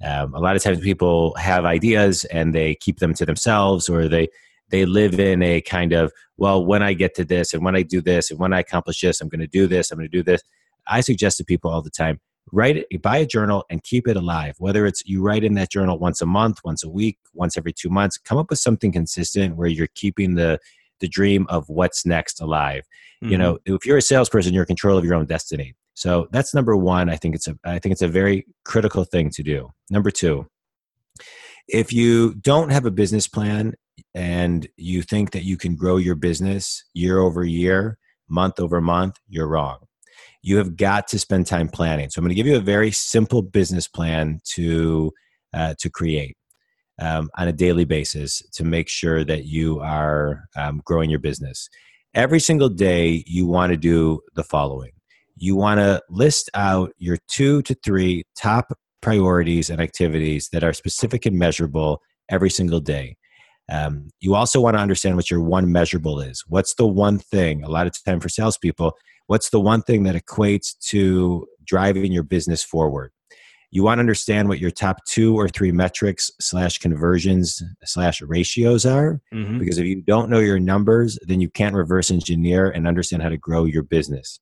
Um, 0.02 0.34
a 0.34 0.40
lot 0.40 0.56
of 0.56 0.62
times 0.62 0.80
people 0.80 1.34
have 1.36 1.64
ideas 1.64 2.24
and 2.26 2.54
they 2.54 2.74
keep 2.74 2.98
them 2.98 3.14
to 3.14 3.26
themselves 3.26 3.88
or 3.88 4.08
they 4.08 4.28
they 4.68 4.84
live 4.84 5.18
in 5.20 5.42
a 5.42 5.60
kind 5.60 5.92
of 5.92 6.12
well 6.36 6.64
when 6.64 6.82
i 6.82 6.92
get 6.92 7.14
to 7.14 7.24
this 7.24 7.54
and 7.54 7.64
when 7.64 7.76
i 7.76 7.82
do 7.82 8.00
this 8.00 8.30
and 8.30 8.38
when 8.38 8.52
i 8.52 8.60
accomplish 8.60 9.00
this 9.00 9.20
i'm 9.20 9.28
going 9.28 9.40
to 9.40 9.46
do 9.46 9.66
this 9.66 9.90
i'm 9.90 9.98
going 9.98 10.10
to 10.10 10.16
do 10.16 10.22
this 10.22 10.42
i 10.86 11.00
suggest 11.00 11.38
to 11.38 11.44
people 11.44 11.70
all 11.70 11.80
the 11.80 11.88
time 11.90 12.20
write 12.52 12.84
it 12.90 13.02
buy 13.02 13.16
a 13.16 13.26
journal 13.26 13.64
and 13.70 13.82
keep 13.84 14.06
it 14.06 14.16
alive 14.16 14.54
whether 14.58 14.86
it's 14.86 15.02
you 15.06 15.22
write 15.22 15.44
in 15.44 15.54
that 15.54 15.70
journal 15.70 15.98
once 15.98 16.20
a 16.20 16.26
month 16.26 16.58
once 16.64 16.84
a 16.84 16.88
week 16.88 17.18
once 17.32 17.56
every 17.56 17.72
two 17.72 17.88
months 17.88 18.18
come 18.18 18.38
up 18.38 18.50
with 18.50 18.58
something 18.58 18.92
consistent 18.92 19.56
where 19.56 19.68
you're 19.68 19.88
keeping 19.94 20.34
the 20.34 20.58
the 21.00 21.08
dream 21.08 21.46
of 21.48 21.68
what's 21.68 22.06
next 22.06 22.40
alive 22.40 22.82
mm-hmm. 23.22 23.32
you 23.32 23.38
know 23.38 23.58
if 23.64 23.84
you're 23.86 23.98
a 23.98 24.02
salesperson 24.02 24.52
you're 24.54 24.64
in 24.64 24.68
control 24.68 24.98
of 24.98 25.04
your 25.04 25.14
own 25.14 25.26
destiny 25.26 25.74
so 25.96 26.28
that's 26.30 26.54
number 26.54 26.76
one. 26.76 27.08
I 27.08 27.16
think 27.16 27.34
it's 27.34 27.48
a 27.48 27.56
I 27.64 27.78
think 27.78 27.92
it's 27.94 28.02
a 28.02 28.08
very 28.08 28.46
critical 28.64 29.04
thing 29.04 29.30
to 29.30 29.42
do. 29.42 29.70
Number 29.90 30.10
two, 30.10 30.46
if 31.68 31.90
you 31.90 32.34
don't 32.34 32.70
have 32.70 32.84
a 32.84 32.90
business 32.90 33.26
plan 33.26 33.74
and 34.14 34.68
you 34.76 35.00
think 35.00 35.30
that 35.30 35.44
you 35.44 35.56
can 35.56 35.74
grow 35.74 35.96
your 35.96 36.14
business 36.14 36.84
year 36.92 37.18
over 37.18 37.44
year, 37.44 37.96
month 38.28 38.60
over 38.60 38.78
month, 38.82 39.16
you're 39.26 39.48
wrong. 39.48 39.78
You 40.42 40.58
have 40.58 40.76
got 40.76 41.08
to 41.08 41.18
spend 41.18 41.46
time 41.46 41.68
planning. 41.68 42.10
So 42.10 42.18
I'm 42.18 42.24
going 42.24 42.28
to 42.28 42.34
give 42.34 42.46
you 42.46 42.58
a 42.58 42.60
very 42.60 42.90
simple 42.90 43.40
business 43.40 43.88
plan 43.88 44.40
to 44.52 45.12
uh, 45.54 45.74
to 45.78 45.88
create 45.88 46.36
um, 47.00 47.30
on 47.36 47.48
a 47.48 47.52
daily 47.52 47.84
basis 47.84 48.42
to 48.52 48.64
make 48.64 48.88
sure 48.88 49.24
that 49.24 49.44
you 49.44 49.80
are 49.80 50.44
um, 50.56 50.80
growing 50.84 51.10
your 51.10 51.18
business. 51.18 51.68
Every 52.14 52.40
single 52.40 52.70
day, 52.70 53.24
you 53.26 53.46
want 53.46 53.70
to 53.70 53.76
do 53.76 54.20
the 54.34 54.44
following 54.44 54.92
you 55.36 55.54
want 55.54 55.78
to 55.78 56.02
list 56.08 56.50
out 56.54 56.92
your 56.98 57.18
two 57.28 57.62
to 57.62 57.74
three 57.84 58.24
top 58.36 58.72
priorities 59.02 59.70
and 59.70 59.80
activities 59.80 60.48
that 60.52 60.64
are 60.64 60.72
specific 60.72 61.26
and 61.26 61.38
measurable 61.38 62.00
every 62.28 62.50
single 62.50 62.80
day. 62.80 63.16
Um, 63.70 64.08
you 64.20 64.34
also 64.34 64.60
want 64.60 64.76
to 64.76 64.80
understand 64.80 65.16
what 65.16 65.30
your 65.30 65.42
one 65.42 65.70
measurable 65.70 66.20
is. 66.20 66.42
What's 66.48 66.74
the 66.74 66.86
one 66.86 67.18
thing? 67.18 67.62
A 67.62 67.68
lot 67.68 67.86
of 67.86 68.04
time 68.04 68.20
for 68.20 68.28
salespeople, 68.28 68.92
what's 69.26 69.50
the 69.50 69.60
one 69.60 69.82
thing 69.82 70.04
that 70.04 70.14
equates 70.14 70.76
to 70.88 71.46
driving 71.64 72.12
your 72.12 72.22
business 72.22 72.62
forward? 72.62 73.12
You 73.70 73.82
want 73.82 73.98
to 73.98 74.00
understand 74.00 74.48
what 74.48 74.58
your 74.58 74.70
top 74.70 75.04
two 75.06 75.34
or 75.34 75.48
three 75.48 75.72
metrics 75.72 76.30
slash 76.40 76.78
conversions 76.78 77.62
slash 77.84 78.22
ratios 78.22 78.86
are, 78.86 79.20
mm-hmm. 79.34 79.58
because 79.58 79.78
if 79.78 79.86
you 79.86 80.02
don't 80.02 80.30
know 80.30 80.38
your 80.38 80.60
numbers, 80.60 81.18
then 81.22 81.40
you 81.40 81.50
can't 81.50 81.74
reverse 81.74 82.10
engineer 82.10 82.70
and 82.70 82.86
understand 82.86 83.22
how 83.22 83.28
to 83.28 83.36
grow 83.36 83.64
your 83.64 83.82
business. 83.82 84.40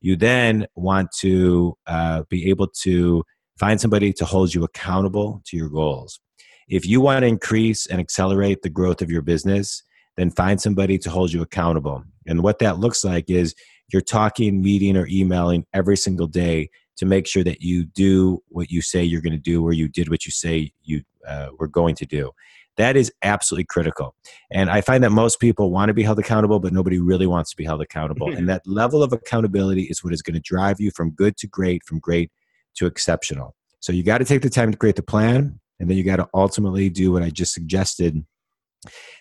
You 0.00 0.16
then 0.16 0.66
want 0.74 1.10
to 1.20 1.76
uh, 1.86 2.24
be 2.28 2.50
able 2.50 2.68
to 2.82 3.24
find 3.58 3.80
somebody 3.80 4.12
to 4.12 4.24
hold 4.24 4.54
you 4.54 4.62
accountable 4.62 5.42
to 5.46 5.56
your 5.56 5.70
goals. 5.70 6.20
If 6.68 6.84
you 6.84 7.00
want 7.00 7.22
to 7.22 7.28
increase 7.28 7.86
and 7.86 8.00
accelerate 8.00 8.62
the 8.62 8.68
growth 8.68 9.00
of 9.00 9.10
your 9.10 9.22
business, 9.22 9.82
then 10.16 10.30
find 10.30 10.60
somebody 10.60 10.98
to 10.98 11.10
hold 11.10 11.32
you 11.32 11.42
accountable. 11.42 12.04
And 12.26 12.42
what 12.42 12.58
that 12.58 12.78
looks 12.78 13.04
like 13.04 13.30
is 13.30 13.54
you're 13.92 14.02
talking, 14.02 14.62
meeting, 14.62 14.96
or 14.96 15.06
emailing 15.06 15.64
every 15.72 15.96
single 15.96 16.26
day 16.26 16.70
to 16.96 17.06
make 17.06 17.26
sure 17.26 17.44
that 17.44 17.60
you 17.60 17.84
do 17.84 18.42
what 18.48 18.70
you 18.70 18.80
say 18.82 19.02
you're 19.02 19.20
going 19.20 19.32
to 19.32 19.38
do 19.38 19.62
or 19.64 19.72
you 19.72 19.88
did 19.88 20.08
what 20.08 20.24
you 20.24 20.32
say 20.32 20.72
you 20.82 21.02
uh, 21.26 21.48
were 21.58 21.68
going 21.68 21.94
to 21.96 22.06
do. 22.06 22.30
That 22.76 22.96
is 22.96 23.10
absolutely 23.22 23.64
critical. 23.64 24.14
And 24.50 24.70
I 24.70 24.82
find 24.82 25.02
that 25.02 25.10
most 25.10 25.40
people 25.40 25.70
want 25.70 25.88
to 25.88 25.94
be 25.94 26.02
held 26.02 26.18
accountable, 26.18 26.60
but 26.60 26.72
nobody 26.72 26.98
really 26.98 27.26
wants 27.26 27.50
to 27.50 27.56
be 27.56 27.64
held 27.64 27.80
accountable. 27.80 28.32
and 28.36 28.48
that 28.48 28.66
level 28.66 29.02
of 29.02 29.12
accountability 29.12 29.82
is 29.84 30.04
what 30.04 30.12
is 30.12 30.22
going 30.22 30.34
to 30.34 30.40
drive 30.40 30.80
you 30.80 30.90
from 30.90 31.10
good 31.10 31.36
to 31.38 31.46
great, 31.46 31.82
from 31.84 31.98
great 31.98 32.30
to 32.76 32.86
exceptional. 32.86 33.54
So 33.80 33.92
you 33.92 34.02
got 34.02 34.18
to 34.18 34.24
take 34.24 34.42
the 34.42 34.50
time 34.50 34.72
to 34.72 34.76
create 34.76 34.96
the 34.96 35.02
plan, 35.02 35.60
and 35.78 35.88
then 35.88 35.96
you 35.96 36.04
got 36.04 36.16
to 36.16 36.28
ultimately 36.34 36.90
do 36.90 37.12
what 37.12 37.22
I 37.22 37.30
just 37.30 37.52
suggested 37.52 38.24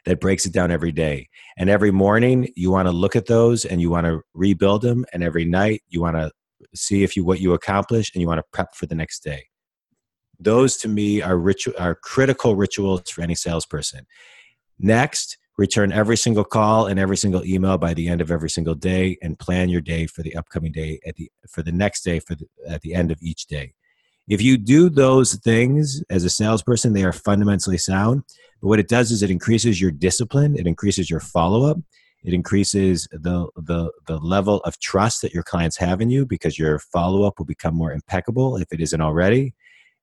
that 0.06 0.20
breaks 0.20 0.46
it 0.46 0.54
down 0.54 0.72
every 0.72 0.92
day. 0.92 1.30
And 1.58 1.70
every 1.70 1.92
morning 1.92 2.50
you 2.56 2.72
want 2.72 2.88
to 2.88 2.92
look 2.92 3.16
at 3.16 3.26
those 3.26 3.66
and 3.66 3.82
you 3.82 3.90
want 3.90 4.06
to 4.06 4.22
rebuild 4.34 4.82
them. 4.82 5.06
And 5.14 5.24
every 5.24 5.46
night 5.46 5.82
you 5.90 6.02
want 6.02 6.16
to 6.18 6.32
see 6.76 7.04
if 7.04 7.16
you 7.16 7.24
what 7.24 7.40
you 7.40 7.54
accomplish 7.54 8.12
and 8.14 8.22
you 8.22 8.28
want 8.28 8.40
to 8.40 8.46
prep 8.52 8.76
for 8.76 8.86
the 8.86 8.96
next 8.96 9.24
day. 9.24 9.46
Those 10.40 10.78
to 10.78 10.88
me 10.88 11.22
are 11.22 11.38
ritual 11.38 11.74
are 11.80 11.96
critical 11.96 12.56
rituals 12.56 13.10
for 13.10 13.22
any 13.22 13.36
salesperson. 13.36 14.06
Next, 14.80 15.38
return 15.58 15.92
every 15.92 16.18
single 16.18 16.44
call 16.44 16.88
and 16.88 17.00
every 17.00 17.18
single 17.18 17.46
email 17.46 17.78
by 17.78 17.94
the 17.94 18.08
end 18.08 18.22
of 18.22 18.32
every 18.32 18.50
single 18.50 18.76
day 18.76 19.18
and 19.22 19.40
plan 19.40 19.70
your 19.70 19.82
day 19.82 20.06
for 20.06 20.22
the 20.22 20.36
upcoming 20.36 20.72
day 20.72 21.00
at 21.06 21.16
the 21.16 21.32
for 21.50 21.64
the 21.64 21.72
next 21.72 22.04
day 22.04 22.20
for 22.20 22.36
the, 22.36 22.46
at 22.68 22.82
the 22.82 22.94
end 22.94 23.12
of 23.12 23.20
each 23.22 23.48
day. 23.48 23.74
If 24.28 24.42
you 24.42 24.58
do 24.58 24.90
those 24.90 25.36
things 25.36 26.04
as 26.10 26.24
a 26.24 26.30
salesperson, 26.30 26.94
they 26.94 27.04
are 27.04 27.14
fundamentally 27.14 27.78
sound. 27.78 28.24
But 28.60 28.70
what 28.70 28.80
it 28.80 28.88
does 28.88 29.12
is 29.12 29.22
it 29.22 29.30
increases 29.30 29.80
your 29.80 29.92
discipline, 29.92 30.58
it 30.58 30.66
increases 30.66 31.10
your 31.10 31.20
follow 31.20 31.70
up, 31.70 31.78
it 32.26 32.34
increases 32.34 33.08
the, 33.12 33.48
the, 33.56 33.92
the 34.08 34.18
level 34.18 34.58
of 34.62 34.80
trust 34.80 35.22
that 35.22 35.34
your 35.34 35.44
clients 35.44 35.78
have 35.78 36.02
in 36.02 36.10
you 36.10 36.26
because 36.26 36.58
your 36.58 36.80
follow 36.80 37.24
up 37.24 37.38
will 37.38 37.46
become 37.46 37.76
more 37.76 37.94
impeccable 37.94 38.58
if 38.58 38.74
it 38.74 38.82
isn't 38.82 39.00
already. 39.00 39.54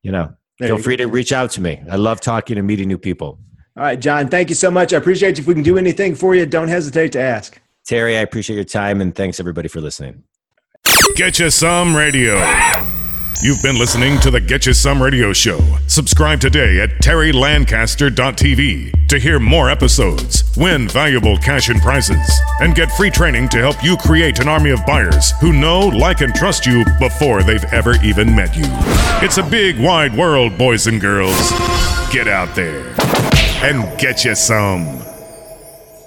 you 0.04 0.12
know, 0.12 0.34
there 0.60 0.68
feel 0.68 0.78
you 0.78 0.84
free 0.84 0.98
go. 0.98 1.06
to 1.06 1.10
reach 1.10 1.32
out 1.32 1.52
to 1.52 1.62
me. 1.62 1.82
I 1.90 1.96
love 1.96 2.20
talking 2.20 2.58
and 2.58 2.68
meeting 2.68 2.90
new 2.90 2.98
people. 2.98 3.40
All 3.78 3.84
right, 3.84 4.00
Jon, 4.00 4.28
thank 4.28 4.50
you 4.50 4.56
so 4.56 4.70
much. 4.70 4.94
I 4.94 4.98
appreciate 4.98 5.38
you. 5.38 5.44
If 5.44 5.48
we 5.48 5.54
can 5.54 5.64
do 5.64 5.78
anything 5.78 6.14
for 6.14 6.36
you, 6.36 6.46
don't 6.46 6.68
hesitate 6.68 7.14
to 7.14 7.22
ask. 7.22 7.60
Terry, 7.86 8.18
I 8.18 8.22
appreciate 8.22 8.58
your 8.58 8.66
time 8.66 9.00
and 9.00 9.16
thanks 9.16 9.40
everybody 9.40 9.70
for 9.70 9.80
listening. 9.80 10.24
Get 11.16 11.40
you 11.40 11.50
some 11.50 11.96
radio. 11.96 12.36
You've 13.44 13.64
been 13.64 13.80
listening 13.80 14.20
to 14.20 14.30
the 14.30 14.40
Get 14.40 14.68
You 14.68 14.74
Some 14.74 15.02
Radio 15.02 15.34
Show. 15.34 15.60
Subscribe 15.88 16.40
today 16.40 16.80
at 16.80 16.92
terrylancaster.tv 17.02 19.08
to 19.08 19.18
hear 19.18 19.40
more 19.40 19.68
episodes, 19.70 20.44
win 20.56 20.88
valuable 20.88 21.38
cash 21.38 21.70
and 21.70 21.82
prizes, 21.82 22.40
and 22.60 22.76
get 22.76 22.92
free 22.92 23.10
training 23.10 23.50
to 23.50 23.58
help 23.58 23.84
you 23.84 23.98
create 23.98 24.38
an 24.40 24.48
army 24.48 24.70
of 24.70 24.86
buyers 24.86 25.32
who 25.40 25.54
know, 25.54 25.88
like, 25.88 26.22
and 26.22 26.36
trust 26.36 26.68
you 26.68 26.86
before 27.00 27.42
they've 27.42 27.66
ever 27.74 27.96
even 28.04 28.36
met 28.36 28.56
you. 28.56 28.66
It's 29.26 29.40
a 29.40 29.44
big, 29.44 29.80
wide 29.80 30.16
world, 30.16 30.56
boys 30.56 30.86
and 30.86 31.02
girls. 31.02 31.50
Get 32.12 32.28
out 32.28 32.54
there 32.54 32.91
and 33.62 34.00
get 34.00 34.26
you 34.26 34.34
some. 34.36 35.11